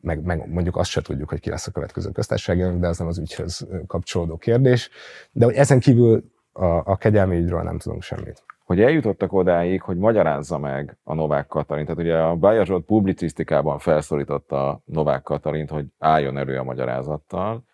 Meg, 0.00 0.22
meg 0.22 0.48
mondjuk 0.48 0.76
azt 0.76 0.90
se 0.90 1.00
tudjuk, 1.00 1.28
hogy 1.28 1.40
ki 1.40 1.50
lesz 1.50 1.66
a 1.66 1.70
következő 1.70 2.10
köztársasági 2.10 2.78
de 2.78 2.86
ez 2.86 2.98
nem 2.98 3.06
az 3.06 3.18
ügyhöz 3.18 3.66
kapcsolódó 3.86 4.36
kérdés. 4.36 4.90
De 5.30 5.44
hogy 5.44 5.54
ezen 5.54 5.80
kívül 5.80 6.32
a, 6.52 6.64
a 6.64 6.96
kegyelmi 6.96 7.36
ügyről 7.36 7.62
nem 7.62 7.78
tudunk 7.78 8.02
semmit 8.02 8.44
hogy 8.64 8.80
eljutottak 8.80 9.32
odáig, 9.32 9.82
hogy 9.82 9.96
magyarázza 9.96 10.58
meg 10.58 10.96
a 11.02 11.14
Novák 11.14 11.46
Katalin. 11.46 11.84
Tehát 11.84 12.00
ugye 12.00 12.18
a 12.18 12.34
Bayer 12.34 12.66
Zsolt 12.66 12.84
publicisztikában 12.84 13.78
felszólította 13.78 14.80
Novák 14.84 15.22
Katalint, 15.22 15.70
hogy 15.70 15.86
álljon 15.98 16.38
elő 16.38 16.58
a 16.58 16.64
magyarázattal, 16.64 17.64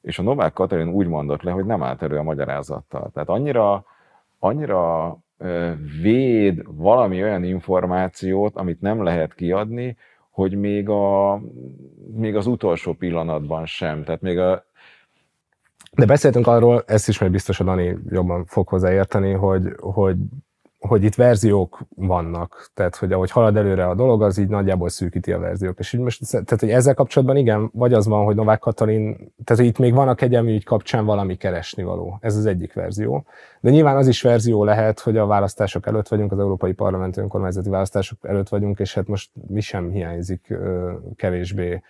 és 0.00 0.18
a 0.18 0.22
Novák 0.22 0.52
Katalin 0.52 0.88
úgy 0.88 1.06
mondott 1.06 1.42
le, 1.42 1.50
hogy 1.50 1.64
nem 1.64 1.82
állt 1.82 2.02
elő 2.02 2.16
a 2.16 2.22
magyarázattal. 2.22 3.10
Tehát 3.14 3.28
annyira, 3.28 3.84
annyira 4.38 5.18
véd 6.02 6.62
valami 6.66 7.22
olyan 7.22 7.44
információt, 7.44 8.56
amit 8.56 8.80
nem 8.80 9.02
lehet 9.02 9.34
kiadni, 9.34 9.96
hogy 10.30 10.58
még, 10.58 10.88
a, 10.88 11.40
még 12.14 12.36
az 12.36 12.46
utolsó 12.46 12.92
pillanatban 12.92 13.66
sem. 13.66 14.04
Tehát 14.04 14.20
még 14.20 14.38
a, 14.38 14.64
de 15.96 16.06
beszéltünk 16.06 16.46
arról, 16.46 16.82
ezt 16.86 17.08
is 17.08 17.18
majd 17.20 17.32
biztos 17.32 17.60
a 17.60 17.64
Dani 17.64 17.96
jobban 18.08 18.44
fog 18.44 18.68
hozzáérteni, 18.68 19.32
hogy, 19.32 19.72
hogy, 19.80 20.16
hogy 20.78 21.04
itt 21.04 21.14
verziók 21.14 21.78
vannak, 21.96 22.70
tehát 22.74 22.96
hogy 22.96 23.12
ahogy 23.12 23.30
halad 23.30 23.56
előre 23.56 23.86
a 23.86 23.94
dolog, 23.94 24.22
az 24.22 24.38
így 24.38 24.48
nagyjából 24.48 24.88
szűkíti 24.88 25.32
a 25.32 25.38
verziók. 25.38 25.78
És 25.78 25.92
így 25.92 26.00
most, 26.00 26.30
tehát 26.30 26.60
hogy 26.60 26.70
ezzel 26.70 26.94
kapcsolatban 26.94 27.36
igen, 27.36 27.70
vagy 27.72 27.92
az 27.92 28.06
van, 28.06 28.24
hogy 28.24 28.34
Novák 28.34 28.58
Katalin, 28.58 29.14
tehát 29.44 29.62
hogy 29.62 29.66
itt 29.66 29.78
még 29.78 29.94
van 29.94 30.08
a 30.08 30.14
kegyelmi 30.14 30.54
ügy 30.54 30.64
kapcsán 30.64 31.04
valami 31.04 31.36
keresni 31.36 31.82
való. 31.82 32.18
Ez 32.20 32.36
az 32.36 32.46
egyik 32.46 32.72
verzió. 32.72 33.24
De 33.60 33.70
nyilván 33.70 33.96
az 33.96 34.08
is 34.08 34.22
verzió 34.22 34.64
lehet, 34.64 35.00
hogy 35.00 35.16
a 35.16 35.26
választások 35.26 35.86
előtt 35.86 36.08
vagyunk, 36.08 36.32
az 36.32 36.38
Európai 36.38 36.72
Parlamenti 36.72 37.20
Önkormányzati 37.20 37.68
Választások 37.68 38.18
előtt 38.22 38.48
vagyunk, 38.48 38.78
és 38.78 38.94
hát 38.94 39.06
most 39.06 39.30
mi 39.48 39.60
sem 39.60 39.90
hiányzik 39.90 40.54
kevésbé 41.16 41.82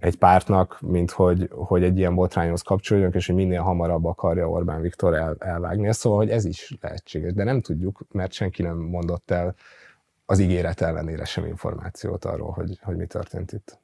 egy 0.00 0.16
pártnak, 0.16 0.78
mint 0.80 1.10
hogy, 1.10 1.48
hogy 1.52 1.82
egy 1.82 1.98
ilyen 1.98 2.14
botrányhoz 2.14 2.62
kapcsolódjunk, 2.62 3.14
és 3.14 3.26
hogy 3.26 3.34
minél 3.34 3.60
hamarabb 3.60 4.04
akarja 4.04 4.48
Orbán 4.48 4.80
Viktor 4.80 5.14
el, 5.14 5.36
elvágni. 5.38 5.92
Szóval, 5.92 6.18
hogy 6.18 6.30
ez 6.30 6.44
is 6.44 6.76
lehetséges, 6.80 7.32
de 7.32 7.44
nem 7.44 7.60
tudjuk, 7.60 8.00
mert 8.12 8.32
senki 8.32 8.62
nem 8.62 8.76
mondott 8.76 9.30
el 9.30 9.54
az 10.26 10.38
ígéret 10.38 10.80
ellenére 10.80 11.24
sem 11.24 11.46
információt 11.46 12.24
arról, 12.24 12.50
hogy, 12.50 12.78
hogy 12.82 12.96
mi 12.96 13.06
történt 13.06 13.52
itt. 13.52 13.78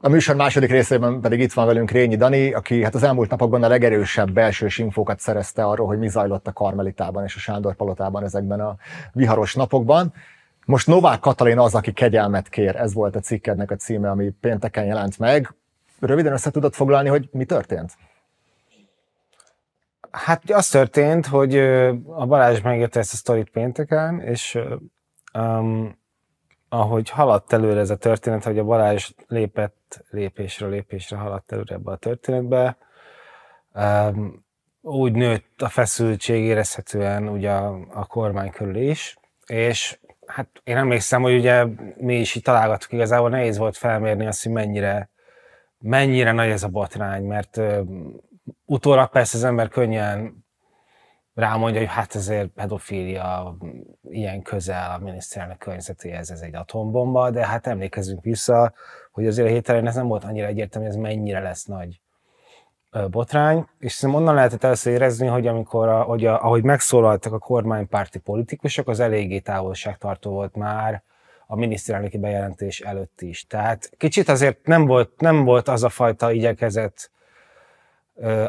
A 0.00 0.08
műsor 0.08 0.36
második 0.36 0.70
részében 0.70 1.20
pedig 1.20 1.40
itt 1.40 1.52
van 1.52 1.66
velünk 1.66 1.90
Rényi 1.90 2.16
Dani, 2.16 2.52
aki 2.52 2.82
hát 2.82 2.94
az 2.94 3.02
elmúlt 3.02 3.30
napokban 3.30 3.62
a 3.62 3.68
legerősebb 3.68 4.30
belső 4.30 4.66
infókat 4.76 5.20
szerezte 5.20 5.64
arról, 5.64 5.86
hogy 5.86 5.98
mi 5.98 6.08
zajlott 6.08 6.46
a 6.46 6.52
Karmelitában 6.52 7.24
és 7.24 7.36
a 7.36 7.38
Sándor 7.38 7.74
Palotában 7.74 8.24
ezekben 8.24 8.60
a 8.60 8.76
viharos 9.12 9.54
napokban. 9.54 10.12
Most 10.68 10.86
Novák 10.86 11.20
Katalin 11.20 11.58
az, 11.58 11.74
aki 11.74 11.92
kegyelmet 11.92 12.48
kér, 12.48 12.76
ez 12.76 12.92
volt 12.92 13.16
a 13.16 13.20
cikkednek 13.20 13.70
a 13.70 13.76
címe, 13.76 14.10
ami 14.10 14.30
pénteken 14.30 14.84
jelent 14.84 15.18
meg. 15.18 15.54
Röviden 16.00 16.32
össze 16.32 16.50
tudod 16.50 16.74
foglalni, 16.74 17.08
hogy 17.08 17.28
mi 17.32 17.44
történt? 17.44 17.96
Hát 20.10 20.50
az 20.50 20.68
történt, 20.68 21.26
hogy 21.26 21.58
a 22.06 22.26
Balázs 22.26 22.60
megírta 22.60 22.98
ezt 22.98 23.12
a 23.12 23.16
sztorit 23.16 23.50
pénteken, 23.50 24.20
és 24.20 24.58
um, 25.34 25.98
ahogy 26.68 27.10
haladt 27.10 27.52
előre 27.52 27.80
ez 27.80 27.90
a 27.90 27.96
történet, 27.96 28.44
hogy 28.44 28.58
a 28.58 28.64
Balázs 28.64 29.10
lépett 29.26 30.04
lépésről 30.10 30.70
lépésre 30.70 31.16
haladt 31.16 31.52
előre 31.52 31.74
ebbe 31.74 31.90
a 31.90 31.96
történetbe, 31.96 32.76
um, 33.74 34.44
úgy 34.80 35.12
nőtt 35.12 35.62
a 35.62 35.68
feszültség 35.68 36.44
érezhetően 36.44 37.28
ugye 37.28 37.50
a, 37.50 37.78
a 37.90 38.06
kormány 38.06 38.50
körül 38.50 38.76
is, 38.76 39.18
és 39.46 39.98
hát 40.28 40.48
én 40.64 40.76
emlékszem, 40.76 41.22
hogy 41.22 41.34
ugye 41.34 41.64
mi 41.96 42.14
is 42.14 42.34
itt 42.34 42.44
találgattuk, 42.44 42.92
igazából 42.92 43.30
nehéz 43.30 43.58
volt 43.58 43.76
felmérni 43.76 44.26
azt, 44.26 44.42
hogy 44.42 44.52
mennyire, 44.52 45.10
mennyire 45.78 46.32
nagy 46.32 46.50
ez 46.50 46.62
a 46.62 46.68
botrány, 46.68 47.24
mert 47.24 47.56
uh, 47.56 47.78
utólag 48.64 49.08
persze 49.10 49.36
az 49.36 49.44
ember 49.44 49.68
könnyen 49.68 50.46
rámondja, 51.34 51.80
hogy 51.80 51.88
hát 51.88 52.14
ezért 52.14 52.48
pedofília 52.48 53.56
ilyen 54.02 54.42
közel 54.42 54.90
a 54.90 54.98
miniszterelnök 54.98 55.58
környezetéhez, 55.58 56.30
ez 56.30 56.40
egy 56.40 56.54
atombomba, 56.54 57.30
de 57.30 57.46
hát 57.46 57.66
emlékezzünk 57.66 58.22
vissza, 58.22 58.72
hogy 59.12 59.26
azért 59.26 59.48
a 59.48 59.50
héten 59.50 59.86
ez 59.86 59.94
nem 59.94 60.08
volt 60.08 60.24
annyira 60.24 60.46
egyértelmű, 60.46 60.86
hogy 60.86 60.96
ez 60.96 61.02
mennyire 61.02 61.40
lesz 61.40 61.64
nagy 61.64 62.00
botrány, 63.10 63.66
és 63.78 63.92
szerintem 63.92 64.22
onnan 64.22 64.34
lehetett 64.34 64.64
először 64.64 64.92
érezni, 64.92 65.26
hogy 65.26 65.46
amikor, 65.46 65.88
a, 65.88 66.02
hogy 66.02 66.26
a, 66.26 66.44
ahogy 66.44 66.62
megszólaltak 66.62 67.32
a 67.32 67.38
kormánypárti 67.38 68.18
politikusok, 68.18 68.88
az 68.88 69.00
eléggé 69.00 69.38
távolságtartó 69.38 70.30
volt 70.30 70.56
már 70.56 71.02
a 71.46 71.56
miniszterelnöki 71.56 72.18
bejelentés 72.18 72.80
előtt 72.80 73.20
is. 73.20 73.46
Tehát 73.46 73.90
kicsit 73.96 74.28
azért 74.28 74.66
nem 74.66 74.86
volt, 74.86 75.20
nem 75.20 75.44
volt 75.44 75.68
az 75.68 75.84
a 75.84 75.88
fajta 75.88 76.32
igyekezet, 76.32 77.10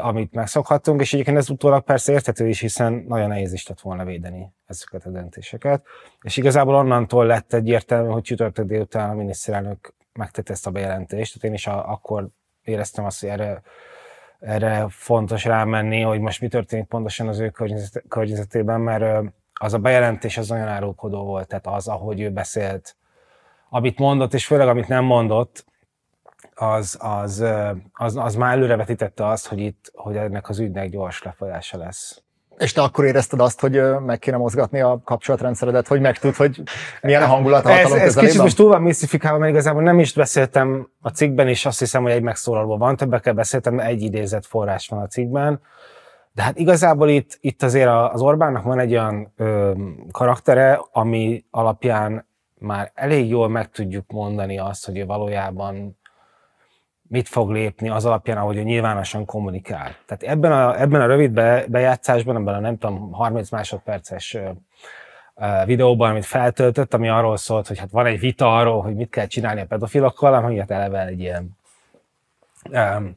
amit 0.00 0.32
megszokhattunk, 0.32 1.00
és 1.00 1.12
egyébként 1.12 1.36
ez 1.36 1.50
utólag 1.50 1.82
persze 1.82 2.12
érthető 2.12 2.48
is, 2.48 2.60
hiszen 2.60 3.04
nagyon 3.08 3.28
nehéz 3.28 3.52
is 3.52 3.66
lett 3.66 3.80
volna 3.80 4.04
védeni 4.04 4.52
ezeket 4.66 5.04
a 5.04 5.10
döntéseket. 5.10 5.84
És 6.22 6.36
igazából 6.36 6.74
onnantól 6.74 7.26
lett 7.26 7.52
egyértelmű, 7.52 8.10
hogy 8.10 8.22
csütörtök 8.22 8.66
délután 8.66 9.10
a 9.10 9.14
miniszterelnök 9.14 9.94
megtette 10.12 10.52
ezt 10.52 10.66
a 10.66 10.70
bejelentést, 10.70 11.34
tehát 11.34 11.48
én 11.48 11.54
is 11.54 11.66
a, 11.66 11.90
akkor 11.90 12.28
éreztem 12.62 13.04
azt, 13.04 13.20
hogy 13.20 13.28
erre 13.28 13.62
erre 14.40 14.86
fontos 14.88 15.44
rámenni, 15.44 16.00
hogy 16.00 16.20
most 16.20 16.40
mi 16.40 16.48
történik 16.48 16.86
pontosan 16.86 17.28
az 17.28 17.38
ő 17.38 17.52
környezetében, 18.08 18.80
mert 18.80 19.32
az 19.52 19.74
a 19.74 19.78
bejelentés 19.78 20.38
az 20.38 20.48
nagyon 20.48 20.68
árulkodó 20.68 21.24
volt, 21.24 21.48
tehát 21.48 21.66
az, 21.66 21.88
ahogy 21.88 22.20
ő 22.20 22.30
beszélt, 22.30 22.96
amit 23.68 23.98
mondott, 23.98 24.34
és 24.34 24.46
főleg 24.46 24.68
amit 24.68 24.88
nem 24.88 25.04
mondott, 25.04 25.64
az, 26.54 26.98
az, 27.00 27.44
az, 27.92 28.16
az 28.16 28.34
már 28.34 28.56
előrevetítette 28.56 29.26
azt, 29.26 29.46
hogy 29.46 29.58
itt, 29.58 29.90
hogy 29.94 30.16
ennek 30.16 30.48
az 30.48 30.58
ügynek 30.58 30.88
gyors 30.88 31.22
lefolyása 31.22 31.78
lesz. 31.78 32.22
És 32.60 32.72
te 32.72 32.82
akkor 32.82 33.04
érezted 33.04 33.40
azt, 33.40 33.60
hogy 33.60 33.82
meg 34.06 34.18
kéne 34.18 34.36
mozgatni 34.36 34.80
a 34.80 35.00
kapcsolatrendszeredet, 35.04 35.86
hogy 35.86 36.00
megtud, 36.00 36.34
hogy 36.34 36.62
milyen 37.02 37.22
a 37.22 37.26
hangulat 37.26 37.64
a 37.64 37.70
hatalom 37.70 37.98
ez, 37.98 38.02
ez 38.02 38.14
kicsit 38.14 38.42
most 38.42 38.56
túl 38.56 38.68
van 38.68 38.82
misztifikálva, 38.82 39.38
mert 39.38 39.50
igazából 39.50 39.82
nem 39.82 39.98
is 39.98 40.12
beszéltem 40.12 40.88
a 41.00 41.08
cikkben 41.08 41.48
is, 41.48 41.66
azt 41.66 41.78
hiszem, 41.78 42.02
hogy 42.02 42.12
egy 42.12 42.22
megszólaló 42.22 42.76
van, 42.76 42.96
többekkel 42.96 43.32
beszéltem, 43.32 43.78
egy 43.78 44.02
idézett 44.02 44.46
forrás 44.46 44.88
van 44.88 45.00
a 45.00 45.06
cikkben. 45.06 45.60
De 46.32 46.42
hát 46.42 46.58
igazából 46.58 47.08
itt, 47.08 47.38
itt 47.40 47.62
azért 47.62 47.88
az 48.12 48.20
Orbánnak 48.20 48.62
van 48.62 48.78
egy 48.78 48.92
olyan 48.92 49.32
ö, 49.36 49.72
karaktere, 50.10 50.80
ami 50.92 51.44
alapján 51.50 52.26
már 52.58 52.92
elég 52.94 53.28
jól 53.28 53.48
meg 53.48 53.70
tudjuk 53.70 54.04
mondani 54.10 54.58
azt, 54.58 54.86
hogy 54.86 54.98
ő 54.98 55.06
valójában 55.06 55.98
mit 57.10 57.28
fog 57.28 57.50
lépni 57.50 57.88
az 57.88 58.04
alapján, 58.04 58.36
ahogy 58.36 58.56
ő 58.56 58.62
nyilvánosan 58.62 59.24
kommunikál. 59.24 59.96
Tehát 60.06 60.22
ebben 60.22 60.52
a, 60.52 60.80
ebben 60.80 61.00
a 61.00 61.06
rövid 61.06 61.30
be, 61.30 61.64
bejátszásban, 61.68 62.36
ebben 62.36 62.54
a 62.54 62.60
nem 62.60 62.78
tudom, 62.78 63.12
30 63.12 63.50
másodperces 63.50 64.36
videóban, 65.64 66.10
amit 66.10 66.24
feltöltött, 66.24 66.94
ami 66.94 67.08
arról 67.08 67.36
szólt, 67.36 67.66
hogy 67.66 67.78
hát 67.78 67.90
van 67.90 68.06
egy 68.06 68.18
vita 68.18 68.56
arról, 68.56 68.82
hogy 68.82 68.94
mit 68.94 69.10
kell 69.10 69.26
csinálni 69.26 69.60
a 69.60 69.66
pedofilokkal, 69.66 70.34
ami 70.34 70.58
hát 70.58 70.70
eleve 70.70 71.06
egy 71.06 71.20
ilyen 71.20 71.58
um, 72.70 73.16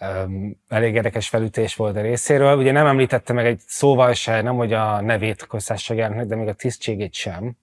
um, 0.00 0.60
elég 0.68 0.94
érdekes 0.94 1.28
felütés 1.28 1.76
volt 1.76 1.96
a 1.96 2.00
részéről. 2.00 2.56
Ugye 2.56 2.72
nem 2.72 2.86
említette 2.86 3.32
meg 3.32 3.46
egy 3.46 3.60
szóval 3.66 4.12
se, 4.12 4.42
nem 4.42 4.56
hogy 4.56 4.72
a 4.72 5.00
nevét 5.00 5.46
köztársaságának, 5.46 6.26
de 6.26 6.36
még 6.36 6.48
a 6.48 6.54
tisztségét 6.54 7.14
sem. 7.14 7.56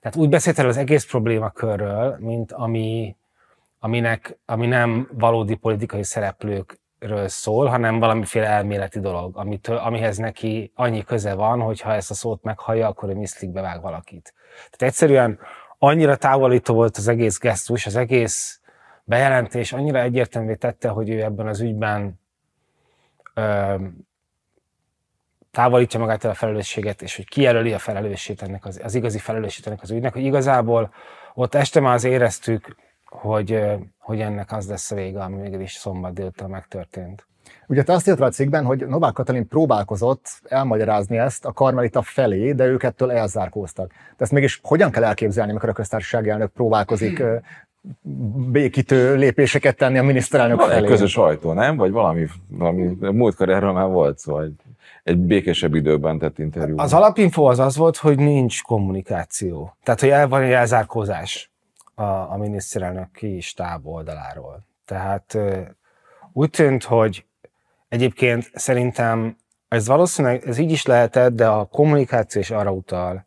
Tehát 0.00 0.16
úgy 0.16 0.28
beszélt 0.28 0.58
el 0.58 0.68
az 0.68 0.76
egész 0.76 1.04
problémakörről, 1.04 2.16
mint 2.20 2.52
ami, 2.52 3.16
aminek, 3.80 4.38
ami 4.46 4.66
nem 4.66 5.08
valódi 5.12 5.54
politikai 5.54 6.04
szereplőkről 6.04 7.28
szól, 7.28 7.66
hanem 7.66 7.98
valamiféle 7.98 8.46
elméleti 8.46 9.00
dolog, 9.00 9.36
amitől, 9.36 9.76
amihez 9.76 10.16
neki 10.16 10.72
annyi 10.74 11.04
köze 11.04 11.34
van, 11.34 11.60
hogy 11.60 11.80
ha 11.80 11.92
ezt 11.92 12.10
a 12.10 12.14
szót 12.14 12.42
meghallja, 12.42 12.86
akkor 12.86 13.08
ő 13.08 13.14
miszlik 13.14 13.50
bevág 13.50 13.80
valakit. 13.80 14.34
Tehát 14.54 14.82
egyszerűen 14.82 15.38
annyira 15.78 16.16
távolító 16.16 16.74
volt 16.74 16.96
az 16.96 17.08
egész 17.08 17.38
gesztus, 17.38 17.86
az 17.86 17.96
egész 17.96 18.60
bejelentés 19.04 19.72
annyira 19.72 20.00
egyértelművé 20.00 20.54
tette, 20.54 20.88
hogy 20.88 21.10
ő 21.10 21.22
ebben 21.22 21.46
az 21.46 21.60
ügyben 21.60 22.20
ö, 23.34 23.74
távolítja 25.50 26.00
magát 26.00 26.24
el 26.24 26.30
a 26.30 26.34
felelősséget, 26.34 27.02
és 27.02 27.16
hogy 27.16 27.28
kijelöli 27.28 27.72
a 27.72 27.78
felelősségét 27.78 28.42
ennek 28.42 28.64
az, 28.64 28.80
az 28.82 28.94
igazi 28.94 29.18
felelősségét 29.18 29.66
ennek 29.66 29.82
az 29.82 29.90
ügynek, 29.90 30.12
hogy 30.12 30.24
igazából 30.24 30.94
ott 31.34 31.54
este 31.54 31.80
már 31.80 31.94
az 31.94 32.04
éreztük, 32.04 32.76
hogy, 33.10 33.62
hogy 33.98 34.20
ennek 34.20 34.52
az 34.52 34.68
lesz 34.68 34.90
a 34.90 34.94
vége, 34.94 35.20
ami 35.20 35.36
mégis 35.36 35.72
szombat 35.72 36.12
délután 36.12 36.50
megtörtént. 36.50 37.26
Ugye 37.66 37.82
te 37.82 37.92
azt 37.92 38.08
írtad 38.08 38.26
a 38.26 38.30
cikkben, 38.30 38.64
hogy 38.64 38.86
Novák 38.86 39.12
Katalin 39.12 39.48
próbálkozott 39.48 40.28
elmagyarázni 40.48 41.18
ezt 41.18 41.44
a 41.44 41.52
karmelita 41.52 42.02
felé, 42.02 42.52
de 42.52 42.66
ők 42.66 42.82
ettől 42.82 43.12
elzárkóztak. 43.12 43.88
De 43.88 44.16
ezt 44.24 44.32
mégis 44.32 44.60
hogyan 44.62 44.90
kell 44.90 45.04
elképzelni, 45.04 45.50
amikor 45.50 45.68
a 45.68 45.72
köztársasági 45.72 46.28
elnök 46.28 46.50
próbálkozik 46.50 47.22
békítő 48.50 49.14
lépéseket 49.16 49.76
tenni 49.76 49.98
a 49.98 50.02
miniszterelnök 50.02 50.58
Van 50.58 50.68
felé? 50.68 50.80
egy 50.80 50.88
közös 50.88 51.16
ajtó, 51.16 51.52
nem? 51.52 51.76
Vagy 51.76 51.90
valami, 51.90 52.26
valami 52.48 52.96
múltkor 53.00 53.48
erről 53.48 53.72
már 53.72 53.88
volt 53.88 54.18
szó, 54.18 54.40
egy, 54.40 54.54
egy 55.02 55.18
békésebb 55.18 55.74
időben 55.74 56.18
tett 56.18 56.38
interjú. 56.38 56.78
Az 56.78 56.92
alapinfo 56.92 57.44
az 57.44 57.58
az 57.58 57.76
volt, 57.76 57.96
hogy 57.96 58.18
nincs 58.18 58.62
kommunikáció. 58.62 59.76
Tehát, 59.82 60.00
hogy 60.00 60.08
el 60.08 60.28
van 60.28 60.42
egy 60.42 60.52
elzárkózás 60.52 61.49
a, 62.00 62.32
a 62.32 62.36
miniszterelnöki 62.36 63.40
stáb 63.40 63.86
oldaláról. 63.86 64.66
Tehát 64.84 65.38
úgy 66.32 66.50
tűnt, 66.50 66.84
hogy 66.84 67.24
egyébként 67.88 68.50
szerintem 68.54 69.36
ez 69.68 69.86
valószínűleg, 69.86 70.46
ez 70.46 70.58
így 70.58 70.70
is 70.70 70.86
lehetett, 70.86 71.32
de 71.32 71.48
a 71.48 71.64
kommunikáció 71.64 72.40
is 72.40 72.50
arra 72.50 72.70
utal, 72.70 73.26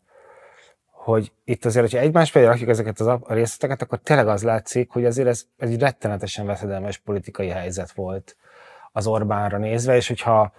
hogy 0.90 1.32
itt 1.44 1.64
azért, 1.64 1.84
hogyha 1.90 2.04
egymás 2.04 2.30
felé 2.30 2.44
rakjuk 2.44 2.68
ezeket 2.68 3.00
az 3.00 3.06
a 3.06 3.20
részleteket, 3.26 3.82
akkor 3.82 3.98
tényleg 3.98 4.28
az 4.28 4.42
látszik, 4.42 4.90
hogy 4.90 5.04
azért 5.04 5.28
ez, 5.28 5.44
ez 5.56 5.70
egy 5.70 5.80
rettenetesen 5.80 6.46
veszedelmes 6.46 6.98
politikai 6.98 7.48
helyzet 7.48 7.92
volt 7.92 8.36
az 8.92 9.06
Orbánra 9.06 9.58
nézve, 9.58 9.96
és 9.96 10.08
hogyha 10.08 10.52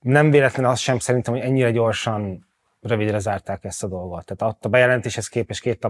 nem 0.00 0.30
véletlen 0.30 0.66
az 0.66 0.78
sem 0.78 0.98
szerintem, 0.98 1.34
hogy 1.34 1.42
ennyire 1.42 1.70
gyorsan 1.70 2.46
rövidre 2.80 3.18
zárták 3.18 3.64
ezt 3.64 3.84
a 3.84 3.88
dolgot. 3.88 4.36
Tehát 4.36 4.64
a 4.64 4.68
bejelentéshez 4.68 5.28
képest 5.28 5.60
két 5.60 5.86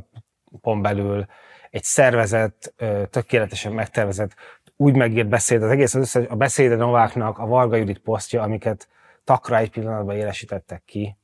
napon 0.50 0.82
belül 0.82 1.26
egy 1.70 1.82
szervezet, 1.82 2.74
tökéletesen 3.10 3.72
megtervezett, 3.72 4.34
úgy 4.76 4.96
megírt 4.96 5.28
beszéd, 5.28 5.62
az 5.62 5.70
egész 5.70 5.94
az 5.94 6.00
összes, 6.00 6.26
a 6.28 6.34
beszéde 6.34 6.76
Nováknak, 6.76 7.38
a 7.38 7.46
Varga 7.46 7.76
Judit 7.76 7.98
posztja, 7.98 8.42
amiket 8.42 8.88
takra 9.24 9.56
egy 9.56 9.70
pillanatban 9.70 10.16
élesítettek 10.16 10.82
ki, 10.84 11.16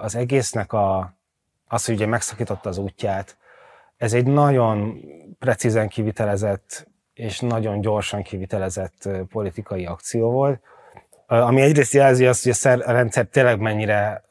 az 0.00 0.14
egésznek 0.14 0.72
a, 0.72 1.14
az, 1.66 1.84
hogy 1.84 1.94
ugye 1.94 2.06
megszakította 2.06 2.68
az 2.68 2.78
útját, 2.78 3.36
ez 3.96 4.12
egy 4.12 4.26
nagyon 4.26 5.00
precízen 5.38 5.88
kivitelezett 5.88 6.88
és 7.14 7.40
nagyon 7.40 7.80
gyorsan 7.80 8.22
kivitelezett 8.22 9.08
politikai 9.28 9.86
akció 9.86 10.30
volt, 10.30 10.60
ami 11.26 11.60
egyrészt 11.60 11.92
jelzi 11.92 12.26
azt, 12.26 12.62
hogy 12.62 12.80
a 12.80 12.92
rendszer 12.92 13.26
tényleg 13.26 13.60
mennyire 13.60 14.24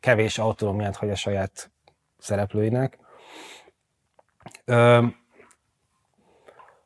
kevés 0.00 0.38
autonómiát 0.38 0.96
hagy 0.96 1.10
a 1.10 1.14
saját 1.14 1.70
szereplőinek. 2.18 2.98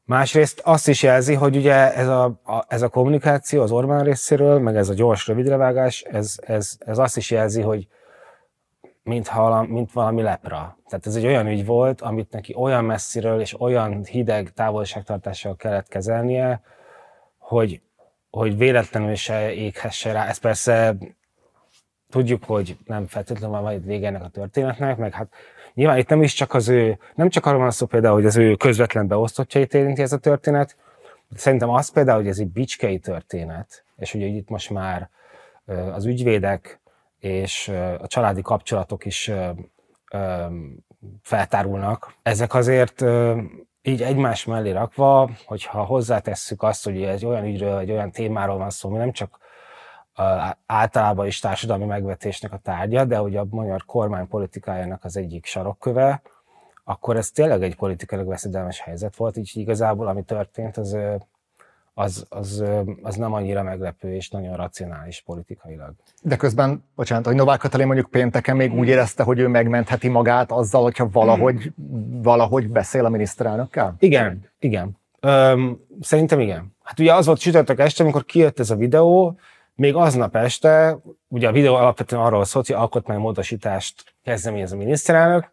Másrészt 0.05 0.61
azt 0.65 0.89
is 0.89 1.03
jelzi, 1.03 1.35
hogy 1.35 1.57
ugye 1.57 1.95
ez 1.95 2.09
a, 2.09 2.25
a, 2.25 2.65
ez 2.69 2.83
a 2.83 2.89
kommunikáció 2.89 3.63
az 3.63 3.71
Orbán 3.71 4.05
részéről, 4.05 4.59
meg 4.59 4.77
ez 4.77 4.89
a 4.89 4.95
gyors 4.95 5.27
rövidrevágás, 5.27 6.01
ez, 6.01 6.35
ez, 6.47 6.77
ez 6.79 6.99
azt 6.99 7.17
is 7.17 7.31
jelzi, 7.31 7.61
hogy 7.61 7.89
mintha, 9.03 9.63
mint 9.63 9.93
valami 9.93 10.23
lepra. 10.23 10.79
Tehát 10.89 11.07
ez 11.07 11.15
egy 11.15 11.27
olyan 11.27 11.47
ügy 11.47 11.67
volt, 11.67 12.01
amit 12.01 12.31
neki 12.31 12.55
olyan 12.57 12.85
messziről 12.85 13.41
és 13.41 13.61
olyan 13.61 14.05
hideg 14.05 14.53
távolságtartással 14.53 15.57
kellett 15.57 15.89
kezelnie, 15.89 16.63
hogy, 17.39 17.81
hogy 18.31 18.57
véletlenül 18.57 19.15
se 19.15 19.53
éghesse 19.53 20.13
rá. 20.13 20.27
Ez 20.27 20.39
persze 20.39 20.97
tudjuk, 22.11 22.45
hogy 22.45 22.77
nem 22.85 23.07
feltétlenül 23.07 23.55
van 23.55 23.63
majd 23.63 23.87
vége 23.87 24.07
ennek 24.07 24.23
a 24.23 24.29
történetnek, 24.29 24.97
meg 24.97 25.13
hát 25.13 25.29
nyilván 25.75 25.99
itt 25.99 26.09
nem 26.09 26.23
is 26.23 26.35
csak 26.35 26.55
az 26.55 26.69
ő, 26.69 26.99
nem 27.15 27.29
csak 27.29 27.47
arról 27.47 27.61
van 27.61 27.71
szó 27.71 27.87
például, 27.87 28.15
hogy 28.15 28.27
az 28.27 28.37
ő 28.37 28.55
közvetlen 28.55 29.07
beosztottjait 29.07 29.75
érinti 29.75 30.03
ez 30.03 30.13
a 30.13 30.19
történet, 30.19 30.77
szerintem 31.35 31.71
az 31.71 31.89
például, 31.89 32.19
hogy 32.19 32.29
ez 32.29 32.39
egy 32.39 32.49
bicskei 32.49 32.99
történet, 32.99 33.85
és 33.97 34.15
ugye 34.15 34.27
itt 34.27 34.49
most 34.49 34.71
már 34.71 35.11
az 35.93 36.05
ügyvédek 36.05 36.81
és 37.19 37.69
a 37.99 38.07
családi 38.07 38.43
kapcsolatok 38.43 39.05
is 39.05 39.31
feltárulnak. 41.23 42.15
Ezek 42.23 42.55
azért 42.55 43.05
így 43.83 44.03
egymás 44.03 44.45
mellé 44.45 44.71
rakva, 44.71 45.31
hogyha 45.45 45.85
hozzátesszük 45.85 46.63
azt, 46.63 46.85
hogy 46.85 47.03
ez 47.03 47.25
olyan 47.25 47.45
ügyről, 47.45 47.79
egy 47.79 47.91
olyan 47.91 48.11
témáról 48.11 48.59
van 48.59 48.71
szó, 48.71 48.89
ami 48.89 48.99
nem 48.99 49.13
csak 49.13 49.39
általában 50.67 51.27
is 51.27 51.39
társadalmi 51.39 51.85
megvetésnek 51.85 52.53
a 52.53 52.59
tárgya, 52.59 53.05
de 53.05 53.17
hogy 53.17 53.37
a 53.37 53.47
magyar 53.51 53.85
kormány 53.85 54.29
politikájának 54.29 55.05
az 55.05 55.17
egyik 55.17 55.47
sarokköve, 55.47 56.23
akkor 56.85 57.17
ez 57.17 57.31
tényleg 57.31 57.63
egy 57.63 57.77
politikailag 57.77 58.29
veszedelmes 58.29 58.81
helyzet 58.81 59.17
volt, 59.17 59.37
így 59.37 59.51
igazából 59.55 60.09
ami 60.09 60.23
történt, 60.23 60.77
az 60.77 60.97
az, 61.95 62.27
az, 62.29 62.65
az 63.03 63.17
nem 63.17 63.33
annyira 63.33 63.63
meglepő 63.63 64.15
és 64.15 64.31
nagyon 64.31 64.57
racionális 64.57 65.23
politikailag. 65.27 65.93
De 66.23 66.37
közben, 66.37 66.85
bocsánat, 66.95 67.27
hogy 67.27 67.35
Novák 67.35 67.59
Katalin 67.59 67.87
mondjuk 67.87 68.11
pénteken 68.11 68.57
még 68.57 68.75
úgy 68.75 68.89
érezte, 68.89 69.23
hogy 69.23 69.39
ő 69.39 69.49
megmentheti 69.49 70.09
magát 70.09 70.53
azzal, 70.53 70.83
hogyha 70.83 71.09
valahogy, 71.13 71.73
valahogy 72.23 72.69
beszél 72.69 73.05
a 73.05 73.09
miniszterelnökkel? 73.09 73.95
Igen, 73.99 74.49
igen. 74.59 74.97
Öm, 75.21 75.81
szerintem 76.01 76.41
igen. 76.41 76.77
Hát 76.83 76.99
ugye 76.99 77.15
az 77.15 77.27
volt 77.27 77.41
csütörtök 77.41 77.79
este, 77.79 78.03
amikor 78.03 78.25
kijött 78.25 78.59
ez 78.59 78.71
a 78.71 78.77
videó, 78.77 79.39
még 79.75 79.95
aznap 79.95 80.37
este, 80.37 80.99
ugye 81.29 81.49
a 81.49 81.53
videó 81.53 81.75
alapvetően 81.75 82.23
arról 82.23 82.45
szólt, 82.45 82.67
hogy 82.67 82.77
alkotmánymódosítást 82.77 84.15
kezdeményez 84.23 84.73
a 84.73 84.77
miniszterelnök, 84.77 85.51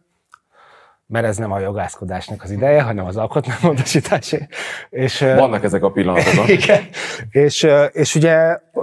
mert 1.10 1.26
ez 1.26 1.38
nem 1.38 1.52
a 1.52 1.60
jogászkodásnak 1.60 2.44
az 2.44 2.52
ideje, 2.52 2.82
hanem 2.82 3.06
az 3.06 3.18
alkotmánymódosításé. 3.18 4.48
És, 4.90 5.20
Vannak 5.20 5.64
ezek 5.64 5.84
a 5.84 5.92
pillanatok. 5.92 6.48
Igen. 6.60 6.84
És, 7.32 7.68
és 7.92 8.16
ugye, 8.16 8.34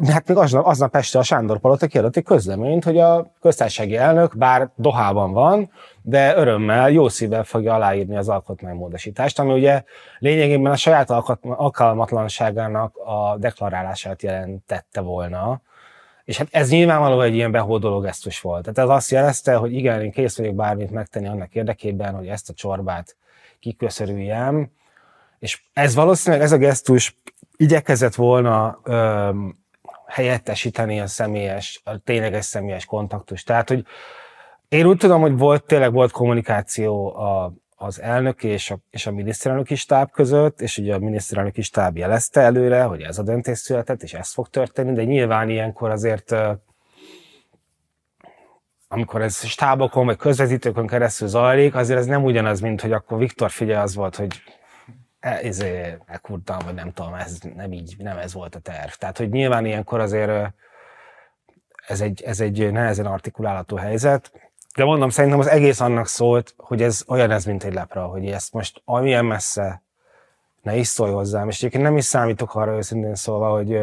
hát 0.08 0.28
még 0.28 0.36
aznap, 0.36 0.66
aznap 0.66 0.96
este 0.96 1.18
a 1.18 1.22
Sándor 1.22 1.58
Palota 1.58 1.86
kiadott 1.86 2.16
egy 2.16 2.24
közleményt, 2.24 2.84
hogy 2.84 2.98
a 2.98 3.32
köztársasági 3.40 3.96
elnök, 3.96 4.36
bár 4.36 4.70
Dohában 4.76 5.32
van, 5.32 5.70
de 6.08 6.36
örömmel, 6.36 6.90
jó 6.90 7.08
szívvel 7.08 7.44
fogja 7.44 7.74
aláírni 7.74 8.16
az 8.16 8.28
alkotmánymódosítást, 8.28 9.38
ami 9.38 9.52
ugye 9.52 9.82
lényegében 10.18 10.72
a 10.72 10.76
saját 10.76 11.10
alkalmatlanságának 11.40 12.96
a 12.96 13.36
deklarálását 13.38 14.22
jelentette 14.22 15.00
volna, 15.00 15.60
és 16.24 16.36
hát 16.36 16.48
ez 16.50 16.70
nyilvánvalóan 16.70 17.26
egy 17.26 17.34
ilyen 17.34 17.50
behódoló 17.50 18.00
gesztus 18.00 18.40
volt. 18.40 18.62
Tehát 18.62 18.90
ez 18.90 18.96
azt 18.96 19.10
jelezte, 19.10 19.54
hogy 19.54 19.72
igen, 19.72 20.02
én 20.02 20.10
kész 20.10 20.36
vagyok 20.36 20.54
bármit 20.54 20.90
megtenni 20.90 21.28
annak 21.28 21.54
érdekében, 21.54 22.14
hogy 22.14 22.28
ezt 22.28 22.48
a 22.48 22.54
csorbát 22.54 23.16
kiköszörüljem. 23.60 24.70
És 25.38 25.62
ez 25.72 25.94
valószínűleg, 25.94 26.44
ez 26.44 26.52
a 26.52 26.56
gesztus 26.56 27.18
igyekezett 27.56 28.14
volna 28.14 28.80
öm, 28.82 29.58
helyettesíteni 30.06 31.00
a 31.00 31.06
személyes, 31.06 31.80
a 31.84 31.98
tényleges 31.98 32.44
személyes 32.44 32.84
kontaktus. 32.84 33.42
Tehát, 33.42 33.68
hogy 33.68 33.86
én 34.68 34.86
úgy 34.86 34.96
tudom, 34.96 35.20
hogy 35.20 35.38
volt, 35.38 35.64
tényleg 35.64 35.92
volt 35.92 36.10
kommunikáció 36.10 37.16
a, 37.16 37.52
az 37.76 38.00
elnök 38.00 38.44
és 38.44 38.70
a, 38.70 38.78
és 38.90 39.06
a 39.06 39.12
miniszterelnöki 39.12 39.74
stáb 39.74 40.10
között, 40.10 40.60
és 40.60 40.78
ugye 40.78 40.94
a 40.94 40.98
miniszterelnöki 40.98 41.62
stáb 41.62 41.96
jelezte 41.96 42.40
előre, 42.40 42.82
hogy 42.82 43.00
ez 43.00 43.18
a 43.18 43.22
döntés 43.22 43.58
született, 43.58 44.02
és 44.02 44.14
ez 44.14 44.32
fog 44.32 44.48
történni, 44.48 44.92
de 44.92 45.04
nyilván 45.04 45.48
ilyenkor 45.48 45.90
azért 45.90 46.34
amikor 48.88 49.22
ez 49.22 49.44
stábokon 49.44 50.06
vagy 50.06 50.16
közvetítőkön 50.16 50.86
keresztül 50.86 51.28
zajlik, 51.28 51.74
azért 51.74 51.98
ez 51.98 52.06
nem 52.06 52.24
ugyanaz, 52.24 52.60
mint 52.60 52.80
hogy 52.80 52.92
akkor 52.92 53.18
Viktor 53.18 53.50
figyel 53.50 53.82
az 53.82 53.94
volt, 53.94 54.16
hogy 54.16 54.42
e, 55.20 55.42
izé, 55.42 55.98
elkurtam, 56.06 56.58
vagy 56.64 56.74
nem 56.74 56.92
tudom, 56.92 57.14
ez 57.14 57.38
nem 57.54 57.72
így, 57.72 57.94
nem 57.98 58.18
ez 58.18 58.32
volt 58.32 58.54
a 58.54 58.58
terv. 58.58 58.90
Tehát, 58.90 59.18
hogy 59.18 59.28
nyilván 59.28 59.66
ilyenkor 59.66 60.00
azért 60.00 60.52
ez 61.86 62.00
egy, 62.00 62.22
ez 62.22 62.40
egy 62.40 62.72
nehezen 62.72 63.06
artikulálható 63.06 63.76
helyzet, 63.76 64.45
de 64.76 64.84
mondom, 64.84 65.08
szerintem 65.08 65.40
az 65.40 65.46
egész 65.46 65.80
annak 65.80 66.06
szólt, 66.06 66.54
hogy 66.56 66.82
ez 66.82 67.04
olyan 67.08 67.30
ez, 67.30 67.44
mint 67.44 67.64
egy 67.64 67.74
lepra, 67.74 68.06
hogy 68.06 68.26
ezt 68.26 68.52
most 68.52 68.82
amilyen 68.84 69.24
messze 69.24 69.82
ne 70.62 70.76
is 70.76 70.86
szólj 70.86 71.12
hozzám, 71.12 71.48
és 71.48 71.58
egyébként 71.58 71.82
nem 71.82 71.96
is 71.96 72.04
számítok 72.04 72.54
arra 72.54 72.76
őszintén 72.76 73.14
szólva, 73.14 73.50
hogy 73.50 73.78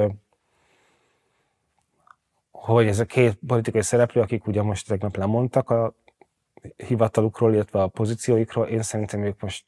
hogy 2.51 2.88
ez 2.88 2.99
a 2.99 3.06
két 3.06 3.38
politikai 3.47 3.82
szereplő, 3.82 4.21
akik 4.21 4.47
ugye 4.47 4.62
most 4.62 4.88
tegnap 4.88 5.15
lemondtak 5.15 5.69
a 5.69 5.93
hivatalukról, 6.88 7.53
illetve 7.53 7.82
a 7.82 7.88
pozícióikról, 7.88 8.67
én 8.67 8.82
szerintem 8.82 9.23
ők 9.23 9.41
most 9.41 9.63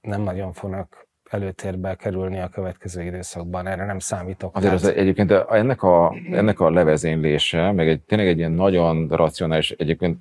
nem 0.00 0.22
nagyon 0.22 0.52
fognak 0.52 1.06
előtérbe 1.30 1.94
kerülni 1.94 2.38
a 2.38 2.48
következő 2.48 3.02
időszakban, 3.02 3.66
erre 3.66 3.84
nem 3.84 3.98
számítok. 3.98 4.56
Azért 4.56 4.72
az 4.72 4.84
egyébként 4.84 5.30
ennek 5.30 5.82
a, 5.82 6.14
ennek 6.30 6.60
a 6.60 6.70
levezénylése, 6.70 7.72
meg 7.72 7.88
egy, 7.88 8.00
tényleg 8.00 8.28
egy 8.28 8.38
ilyen 8.38 8.52
nagyon 8.52 9.08
racionális, 9.08 9.70
egyébként 9.70 10.18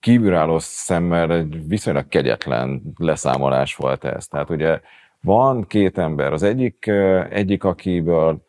kívülálló 0.00 0.58
szemmel 0.58 1.32
egy 1.32 1.68
viszonylag 1.68 2.08
kegyetlen 2.08 2.82
leszámolás 2.96 3.76
volt 3.76 4.04
ez. 4.04 4.26
Tehát 4.26 4.50
ugye 4.50 4.80
van 5.20 5.66
két 5.66 5.98
ember, 5.98 6.32
az 6.32 6.42
egyik, 6.42 6.86
egyik 7.30 7.64
akiből 7.64 8.48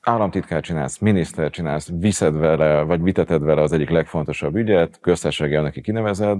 államtitkár 0.00 0.62
csinálsz, 0.62 0.98
miniszter 0.98 1.50
csinálsz, 1.50 1.90
viszed 1.98 2.36
vele, 2.36 2.82
vagy 2.82 3.02
viteted 3.02 3.42
vele 3.42 3.62
az 3.62 3.72
egyik 3.72 3.90
legfontosabb 3.90 4.56
ügyet, 4.56 4.98
köztársasági 5.00 5.56
neki 5.56 5.80
kinevezed, 5.80 6.38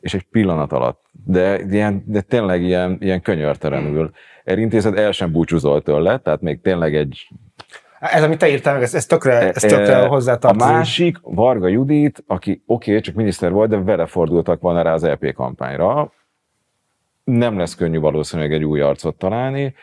és 0.00 0.14
egy 0.14 0.22
pillanat 0.22 0.72
alatt, 0.72 1.04
de, 1.24 1.60
ilyen, 1.60 2.02
de 2.06 2.20
tényleg 2.20 2.62
ilyen, 2.62 2.96
ilyen 3.00 3.20
könyörtelenül. 3.20 4.10
Elintézed, 4.44 4.98
el 4.98 5.12
sem 5.12 5.32
búcsúzol 5.32 5.82
tőle, 5.82 6.18
tehát 6.18 6.40
még 6.40 6.60
tényleg 6.60 6.94
egy... 6.96 7.28
Ez, 8.10 8.22
amit 8.22 8.38
te 8.38 8.48
írtál 8.48 8.74
meg, 8.74 8.82
ez, 8.82 8.94
ez 8.94 9.06
tökre, 9.06 9.50
ez 9.50 9.62
tökre 9.62 9.96
E, 9.96 10.06
hozzá 10.06 10.38
A 10.40 10.52
másik, 10.52 11.18
Varga 11.22 11.68
Judit, 11.68 12.24
aki 12.26 12.62
oké, 12.66 12.90
okay, 12.90 13.02
csak 13.02 13.14
miniszter 13.14 13.52
volt, 13.52 13.70
de 13.70 13.76
vele 13.76 14.06
fordultak 14.06 14.60
volna 14.60 14.82
rá 14.82 14.92
az 14.92 15.04
EP 15.04 15.32
kampányra. 15.32 16.12
Nem 17.24 17.58
lesz 17.58 17.74
könnyű 17.74 17.98
valószínűleg 17.98 18.52
egy 18.52 18.64
új 18.64 18.80
arcot 18.80 19.16
találni, 19.16 19.74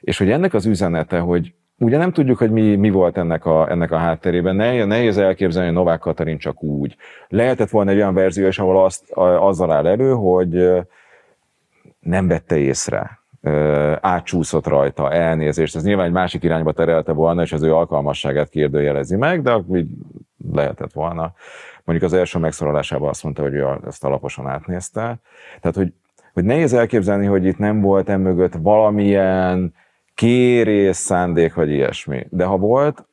és 0.00 0.18
hogy 0.18 0.30
ennek 0.30 0.54
az 0.54 0.66
üzenete, 0.66 1.18
hogy 1.18 1.54
ugye 1.78 1.98
nem 1.98 2.12
tudjuk, 2.12 2.38
hogy 2.38 2.50
mi, 2.50 2.76
mi 2.76 2.90
volt 2.90 3.16
ennek 3.16 3.46
a, 3.46 3.70
ennek 3.70 3.90
a 3.90 3.96
hátterében. 3.96 4.56
Nehéz, 4.56 4.86
nehéz 4.86 5.18
elképzelni, 5.18 5.68
hogy 5.68 5.76
Novák 5.76 5.98
Katalin 5.98 6.38
csak 6.38 6.62
úgy. 6.62 6.96
Lehetett 7.28 7.70
volna 7.70 7.90
egy 7.90 7.96
olyan 7.96 8.14
verzió 8.14 8.46
is, 8.46 8.58
ahol 8.58 8.84
azt, 8.84 9.10
azzal 9.12 9.72
áll 9.72 9.86
elő, 9.86 10.12
hogy 10.12 10.70
nem 12.00 12.28
vette 12.28 12.56
észre, 12.56 13.23
átcsúszott 14.00 14.66
rajta, 14.66 15.12
elnézést. 15.12 15.76
Ez 15.76 15.84
nyilván 15.84 16.06
egy 16.06 16.12
másik 16.12 16.42
irányba 16.42 16.72
terelte 16.72 17.12
volna, 17.12 17.42
és 17.42 17.52
az 17.52 17.62
ő 17.62 17.74
alkalmasságát 17.74 18.48
kérdőjelezi 18.48 19.16
meg, 19.16 19.42
de 19.42 19.50
akkor 19.50 19.84
lehetett 20.52 20.92
volna. 20.92 21.32
Mondjuk 21.84 22.10
az 22.10 22.18
első 22.18 22.38
megszólalásában 22.38 23.08
azt 23.08 23.22
mondta, 23.22 23.42
hogy 23.42 23.54
ő 23.54 23.66
ezt 23.86 24.04
alaposan 24.04 24.46
átnézte. 24.46 25.18
Tehát, 25.60 25.76
hogy, 25.76 25.92
hogy 26.32 26.44
nehéz 26.44 26.72
elképzelni, 26.72 27.26
hogy 27.26 27.44
itt 27.44 27.58
nem 27.58 27.80
volt 27.80 28.08
emögött 28.08 28.54
valamilyen 28.58 29.74
kérés, 30.14 30.96
szándék, 30.96 31.54
vagy 31.54 31.70
ilyesmi. 31.70 32.26
De 32.30 32.44
ha 32.44 32.56
volt, 32.56 33.06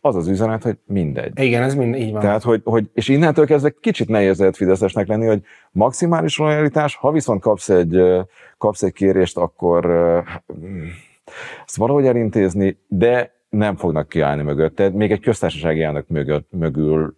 az 0.00 0.16
az, 0.16 0.28
üzenet, 0.28 0.62
hogy 0.62 0.78
mindegy. 0.86 1.40
Igen, 1.40 1.62
ez 1.62 1.74
mind, 1.74 1.94
így 1.94 2.12
van. 2.12 2.20
Tehát, 2.20 2.42
hogy, 2.42 2.60
hogy, 2.64 2.90
és 2.94 3.08
innentől 3.08 3.46
kezdve 3.46 3.74
kicsit 3.80 4.08
nehéz 4.08 4.38
lehet 4.38 4.56
Fideszesnek 4.56 5.06
lenni, 5.06 5.26
hogy 5.26 5.42
maximális 5.70 6.38
lojalitás, 6.38 6.96
ha 6.96 7.12
viszont 7.12 7.40
kapsz 7.40 7.68
egy, 7.68 8.02
kapsz 8.58 8.82
egy 8.82 8.92
kérést, 8.92 9.36
akkor 9.36 9.86
ezt 11.66 11.76
valahogy 11.76 12.06
elintézni, 12.06 12.78
de 12.88 13.32
nem 13.48 13.76
fognak 13.76 14.08
kiállni 14.08 14.42
mögötted. 14.42 14.94
Még 14.94 15.10
egy 15.10 15.20
köztársasági 15.20 15.82
elnök 15.82 16.08
mögött, 16.08 16.48
mögül 16.50 17.16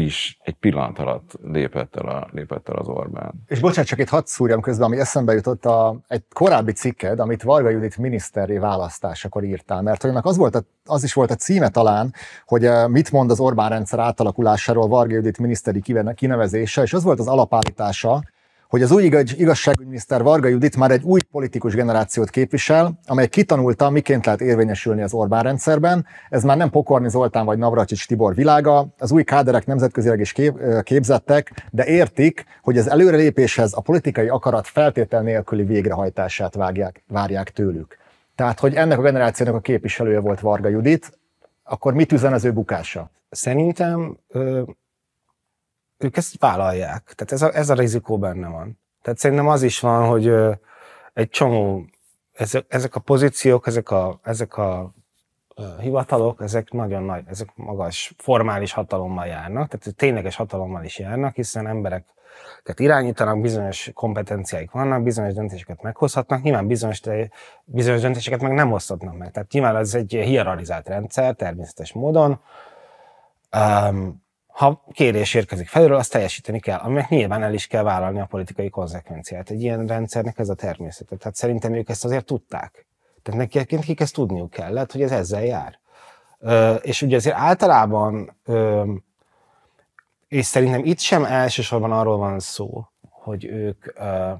is 0.00 0.38
egy 0.42 0.54
pillanat 0.54 0.98
alatt 0.98 1.38
lépett 1.42 1.96
el, 1.96 2.08
a, 2.08 2.28
lépett 2.30 2.68
el 2.68 2.74
az 2.74 2.88
Orbán. 2.88 3.32
És 3.46 3.60
bocsánat, 3.60 3.88
csak 3.88 3.98
itt 3.98 4.08
hadd 4.08 4.22
szúrjam 4.24 4.60
közben, 4.60 4.86
ami 4.86 4.98
eszembe 4.98 5.32
jutott 5.32 5.64
a, 5.64 5.96
egy 6.08 6.22
korábbi 6.32 6.72
cikked, 6.72 7.18
amit 7.20 7.42
Varga 7.42 7.68
Judit 7.68 7.96
miniszteri 7.96 8.58
választásakor 8.58 9.44
írtál, 9.44 9.82
mert 9.82 10.04
annak 10.04 10.24
az, 10.24 10.36
volt 10.36 10.54
a, 10.54 10.62
az 10.84 11.04
is 11.04 11.12
volt 11.12 11.30
a 11.30 11.34
címe 11.34 11.68
talán, 11.68 12.14
hogy 12.46 12.64
eh, 12.64 12.88
mit 12.88 13.12
mond 13.12 13.30
az 13.30 13.40
Orbán 13.40 13.68
rendszer 13.68 13.98
átalakulásáról 13.98 14.88
Varga 14.88 15.14
Judit 15.14 15.38
miniszteri 15.38 15.82
kinevezése, 16.14 16.82
és 16.82 16.92
az 16.92 17.02
volt 17.02 17.18
az 17.18 17.28
alapállítása, 17.28 18.22
hogy 18.72 18.82
az 18.82 18.92
új 18.92 19.02
igazságügyminiszter 19.36 20.22
Varga 20.22 20.48
Judit 20.48 20.76
már 20.76 20.90
egy 20.90 21.02
új 21.02 21.20
politikus 21.30 21.74
generációt 21.74 22.30
képvisel, 22.30 22.98
amely 23.06 23.28
kitanulta, 23.28 23.90
miként 23.90 24.24
lehet 24.24 24.40
érvényesülni 24.40 25.02
az 25.02 25.12
Orbán 25.12 25.42
rendszerben. 25.42 26.06
Ez 26.28 26.42
már 26.42 26.56
nem 26.56 26.70
Pokorni 26.70 27.08
Zoltán 27.08 27.44
vagy 27.44 27.58
Navracsics 27.58 28.06
Tibor 28.06 28.34
világa, 28.34 28.86
az 28.98 29.12
új 29.12 29.24
káderek 29.24 29.66
nemzetközileg 29.66 30.20
is 30.20 30.32
kép, 30.32 30.82
képzettek, 30.82 31.68
de 31.70 31.86
értik, 31.86 32.44
hogy 32.62 32.78
az 32.78 32.90
előrelépéshez 32.90 33.72
a 33.74 33.80
politikai 33.80 34.28
akarat 34.28 34.66
feltétel 34.66 35.22
nélküli 35.22 35.64
végrehajtását 35.64 36.54
vágják, 36.54 37.02
várják 37.08 37.50
tőlük. 37.50 37.96
Tehát, 38.34 38.60
hogy 38.60 38.74
ennek 38.74 38.98
a 38.98 39.02
generációnak 39.02 39.54
a 39.54 39.60
képviselője 39.60 40.20
volt 40.20 40.40
Varga 40.40 40.68
Judit, 40.68 41.18
akkor 41.62 41.94
mit 41.94 42.12
üzen 42.12 42.32
az 42.32 42.44
ő 42.44 42.52
bukása? 42.52 43.10
Szerintem 43.30 44.16
ők 46.02 46.16
ezt 46.16 46.38
vállalják. 46.38 47.12
Tehát 47.14 47.32
ez 47.32 47.42
a, 47.42 47.56
ez 47.56 47.70
a 47.70 47.74
rizikó 47.74 48.18
benne 48.18 48.48
van. 48.48 48.78
Tehát 49.02 49.18
szerintem 49.18 49.48
az 49.48 49.62
is 49.62 49.80
van, 49.80 50.08
hogy 50.08 50.32
egy 51.12 51.28
csomó, 51.28 51.84
ezek, 52.32 52.64
ezek 52.68 52.94
a 52.94 53.00
pozíciók, 53.00 53.66
ezek 53.66 53.90
a, 53.90 54.20
ezek 54.22 54.56
a 54.56 54.94
hivatalok, 55.80 56.40
ezek 56.42 56.70
nagyon 56.70 57.02
nagy, 57.02 57.24
ezek 57.26 57.52
magas 57.54 58.14
formális 58.18 58.72
hatalommal 58.72 59.26
járnak, 59.26 59.68
tehát 59.68 59.96
tényleges 59.96 60.36
hatalommal 60.36 60.84
is 60.84 60.98
járnak, 60.98 61.34
hiszen 61.34 61.66
emberek 61.66 62.04
tehát 62.62 62.80
irányítanak, 62.80 63.40
bizonyos 63.40 63.90
kompetenciáik 63.94 64.70
vannak, 64.70 65.02
bizonyos 65.02 65.34
döntéseket 65.34 65.82
meghozhatnak, 65.82 66.42
nyilván 66.42 66.66
bizonyos, 66.66 67.00
bizonyos 67.64 68.00
döntéseket 68.00 68.40
meg 68.40 68.52
nem 68.52 68.70
hozhatnak 68.70 69.16
meg. 69.16 69.30
Tehát 69.30 69.52
nyilván 69.52 69.76
ez 69.76 69.94
egy 69.94 70.10
hierarchizált 70.10 70.88
rendszer, 70.88 71.34
természetes 71.34 71.92
módon. 71.92 72.40
Um, 73.56 74.22
ha 74.62 74.84
kérés 74.92 75.34
érkezik 75.34 75.68
felülről, 75.68 75.96
azt 75.96 76.12
teljesíteni 76.12 76.60
kell, 76.60 76.78
aminek 76.78 77.08
nyilván 77.08 77.42
el 77.42 77.54
is 77.54 77.66
kell 77.66 77.82
vállalni 77.82 78.20
a 78.20 78.26
politikai 78.26 78.68
konzekvenciát. 78.68 79.50
Egy 79.50 79.62
ilyen 79.62 79.86
rendszernek 79.86 80.38
ez 80.38 80.48
a 80.48 80.54
természete. 80.54 81.16
Tehát 81.16 81.34
szerintem 81.34 81.74
ők 81.74 81.88
ezt 81.88 82.04
azért 82.04 82.24
tudták. 82.24 82.86
Tehát 83.22 83.40
nekik, 83.40 83.70
nekik 83.70 84.00
ezt 84.00 84.14
tudniuk 84.14 84.50
kellett, 84.50 84.92
hogy 84.92 85.02
ez 85.02 85.12
ezzel 85.12 85.44
jár. 85.44 85.78
Ö, 86.38 86.74
és 86.74 87.02
ugye 87.02 87.16
azért 87.16 87.36
általában, 87.36 88.36
ö, 88.44 88.92
és 90.28 90.46
szerintem 90.46 90.84
itt 90.84 90.98
sem 90.98 91.24
elsősorban 91.24 91.92
arról 91.92 92.16
van 92.16 92.38
szó, 92.38 92.86
hogy 93.10 93.44
ők, 93.44 93.86
ö, 93.94 94.32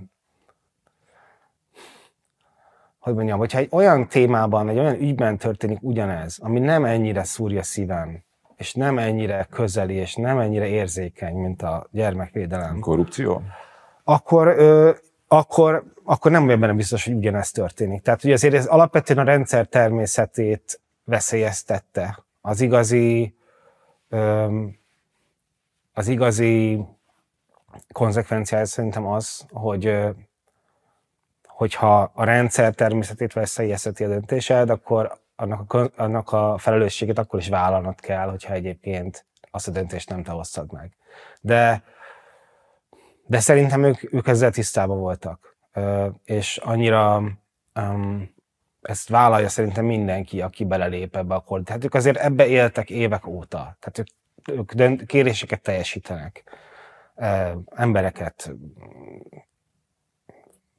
hogy 2.99 3.15
mondjam, 3.15 3.39
hogyha 3.39 3.59
egy 3.59 3.69
olyan 3.71 4.09
témában, 4.09 4.69
egy 4.69 4.79
olyan 4.79 5.01
ügyben 5.01 5.39
történik 5.39 5.79
ugyanez, 5.81 6.39
ami 6.41 6.59
nem 6.59 6.85
ennyire 6.85 7.25
szúrja 7.25 7.63
szíven 7.63 8.25
és 8.63 8.75
nem 8.75 8.99
ennyire 8.99 9.47
közeli, 9.51 9.95
és 9.95 10.15
nem 10.15 10.39
ennyire 10.39 10.67
érzékeny, 10.67 11.35
mint 11.35 11.63
a 11.63 11.87
gyermekvédelem. 11.91 12.81
Korrupció? 12.81 13.43
Akkor, 14.05 14.47
ö, 14.47 14.91
akkor, 15.29 15.85
akkor 16.05 16.31
nem 16.31 16.45
vagyok 16.45 16.61
benne 16.61 16.73
biztos, 16.73 17.05
hogy 17.05 17.15
ugyanezt 17.15 17.55
történik. 17.55 18.03
Tehát 18.03 18.25
ugye 18.25 18.33
azért 18.33 18.55
ez 18.55 18.67
alapvetően 18.67 19.19
a 19.19 19.25
rendszer 19.25 19.67
természetét 19.67 20.81
veszélyeztette. 21.05 22.25
Az 22.41 22.61
igazi, 22.61 23.37
ö, 24.09 24.47
az 25.93 26.09
igazi 26.09 26.85
konzekvenciája 27.93 28.65
szerintem 28.65 29.07
az, 29.07 29.47
hogy 29.51 29.99
hogyha 31.47 32.11
a 32.15 32.25
rendszer 32.25 32.75
természetét 32.75 33.33
veszélyezteti 33.33 34.05
a 34.05 34.09
döntésed, 34.09 34.71
akkor 34.71 35.21
annak 35.37 35.73
a, 35.73 35.91
annak 35.97 36.33
a 36.33 36.59
felelősséget 36.59 37.19
akkor 37.19 37.39
is 37.39 37.49
vállalnod 37.49 38.01
kell, 38.01 38.29
hogyha 38.29 38.53
egyébként 38.53 39.27
azt 39.51 39.69
a 39.69 39.71
döntést 39.71 40.09
nem 40.09 40.23
te 40.23 40.31
hoztad 40.31 40.73
meg. 40.73 40.97
De, 41.41 41.83
de 43.27 43.41
szerintem 43.41 43.85
ők, 43.85 44.13
ők 44.13 44.27
ezzel 44.27 44.51
tisztában 44.51 44.99
voltak. 44.99 45.57
És 46.25 46.57
annyira 46.57 47.23
um, 47.75 48.35
ezt 48.83 49.09
vállalja 49.09 49.49
szerintem 49.49 49.85
mindenki, 49.85 50.41
aki 50.41 50.65
belelép 50.65 51.17
ebbe 51.17 51.35
a 51.35 51.41
kor. 51.41 51.63
Tehát 51.63 51.85
ők 51.85 51.95
azért 51.95 52.17
ebbe 52.17 52.47
éltek 52.47 52.91
évek 52.91 53.27
óta. 53.27 53.77
Tehát 53.81 53.99
ők, 53.99 54.07
ők 54.59 54.73
dönt, 54.73 55.07
kéréseket 55.07 55.63
teljesítenek. 55.63 56.45
Embereket 57.71 58.53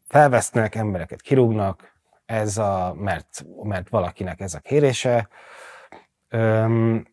felvesznek, 0.07 0.75
embereket 0.75 1.21
kirúgnak, 1.21 1.92
ez 2.25 2.57
a, 2.57 2.95
mert, 2.97 3.45
mert 3.63 3.89
valakinek 3.89 4.39
ez 4.39 4.53
a 4.53 4.59
kérése. 4.59 5.29
Üm, 6.29 7.05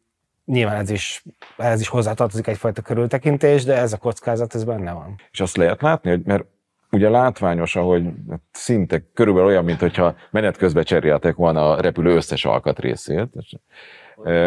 nyilván 0.44 0.76
ez 0.76 0.90
is, 0.90 1.24
ez 1.56 1.80
is 1.80 1.88
hozzátartozik 1.88 2.46
egyfajta 2.46 2.82
körültekintés, 2.82 3.64
de 3.64 3.76
ez 3.76 3.92
a 3.92 3.96
kockázat, 3.98 4.54
ez 4.54 4.64
benne 4.64 4.92
van. 4.92 5.14
És 5.30 5.40
azt 5.40 5.56
lehet 5.56 5.82
látni, 5.82 6.10
hogy 6.10 6.22
mert 6.24 6.44
ugye 6.90 7.08
látványos, 7.08 7.76
ahogy 7.76 8.10
szinte 8.52 9.02
körülbelül 9.14 9.48
olyan, 9.48 9.64
mint 9.64 9.80
hogyha 9.80 10.14
menet 10.30 10.56
közben 10.56 10.84
cseréltek 10.84 11.36
volna 11.36 11.70
a 11.70 11.80
repülő 11.80 12.14
összes 12.14 12.44
alkatrészét, 12.44 13.28
és, 13.32 13.54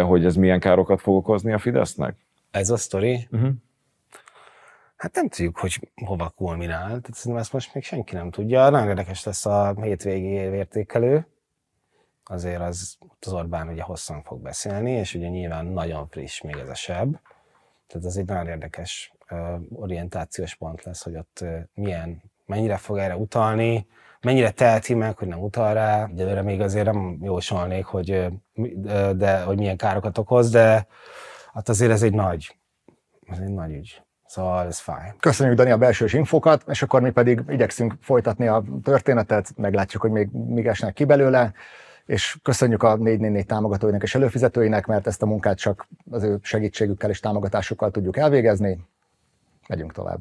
hogy 0.05 0.25
ez 0.25 0.35
milyen 0.35 0.59
károkat 0.59 1.01
fog 1.01 1.15
okozni 1.15 1.53
a 1.53 1.59
Fidesznek? 1.59 2.15
Ez 2.51 2.69
a 2.69 2.77
sztori? 2.77 3.27
Uh-huh. 3.31 3.49
Hát 4.95 5.15
nem 5.15 5.29
tudjuk, 5.29 5.57
hogy 5.57 5.91
hova 6.05 6.29
kulminál. 6.29 6.87
Tehát 6.87 7.13
szerintem 7.13 7.41
ezt 7.41 7.53
most 7.53 7.73
még 7.73 7.83
senki 7.83 8.15
nem 8.15 8.31
tudja. 8.31 8.69
Nagyon 8.69 8.87
érdekes 8.87 9.23
lesz 9.23 9.45
a 9.45 9.73
hétvégi 9.81 10.27
értékelő. 10.31 11.27
Azért 12.23 12.61
az, 12.61 12.97
az 13.19 13.33
Orbán 13.33 13.67
ugye 13.67 13.81
hosszan 13.81 14.23
fog 14.23 14.41
beszélni, 14.41 14.91
és 14.91 15.13
ugye 15.13 15.27
nyilván 15.27 15.65
nagyon 15.65 16.07
friss 16.07 16.41
még 16.41 16.55
ez 16.55 16.69
a 16.69 16.75
seb. 16.75 17.17
Tehát 17.87 18.07
ez 18.07 18.15
egy 18.15 18.25
nagyon 18.25 18.47
érdekes 18.47 19.13
orientációs 19.75 20.55
pont 20.55 20.83
lesz, 20.83 21.03
hogy 21.03 21.15
ott 21.15 21.43
milyen, 21.73 22.21
mennyire 22.45 22.77
fog 22.77 22.97
erre 22.97 23.15
utalni, 23.15 23.87
mennyire 24.21 24.51
teheti 24.51 24.93
meg, 24.93 25.17
hogy 25.17 25.27
nem 25.27 25.39
utal 25.39 25.73
rá. 25.73 26.07
Egyelőre 26.07 26.41
még 26.41 26.61
azért 26.61 26.85
nem 26.85 27.17
jósolnék, 27.21 27.85
hogy, 27.85 28.27
de, 29.15 29.41
hogy 29.41 29.57
milyen 29.57 29.77
károkat 29.77 30.17
okoz, 30.17 30.49
de 30.49 30.87
hát 31.53 31.69
azért 31.69 31.91
ez 31.91 32.03
egy 32.03 32.13
nagy, 32.13 32.57
ez 33.27 33.39
egy 33.39 33.53
nagy 33.53 33.71
ügy. 33.71 34.01
Szóval 34.33 34.65
ez 34.65 34.79
fáj. 34.79 35.13
Köszönjük 35.19 35.57
Dani 35.57 35.71
a 35.71 35.77
belsős 35.77 36.13
infokat, 36.13 36.63
és 36.67 36.81
akkor 36.81 37.01
mi 37.01 37.11
pedig 37.11 37.41
igyekszünk 37.47 37.93
folytatni 38.01 38.47
a 38.47 38.63
történetet, 38.83 39.57
meglátjuk, 39.57 40.01
hogy 40.01 40.11
még 40.11 40.29
még 40.31 40.67
esnek 40.67 40.93
ki 40.93 41.05
belőle, 41.05 41.53
és 42.05 42.37
köszönjük 42.43 42.83
a 42.83 42.95
444 42.95 43.45
támogatóinak 43.45 44.03
és 44.03 44.15
előfizetőinek, 44.15 44.85
mert 44.85 45.07
ezt 45.07 45.21
a 45.21 45.25
munkát 45.25 45.57
csak 45.57 45.87
az 46.11 46.23
ő 46.23 46.39
segítségükkel 46.41 47.09
és 47.09 47.19
támogatásukkal 47.19 47.91
tudjuk 47.91 48.17
elvégezni. 48.17 48.85
Megyünk 49.67 49.91
tovább. 49.91 50.19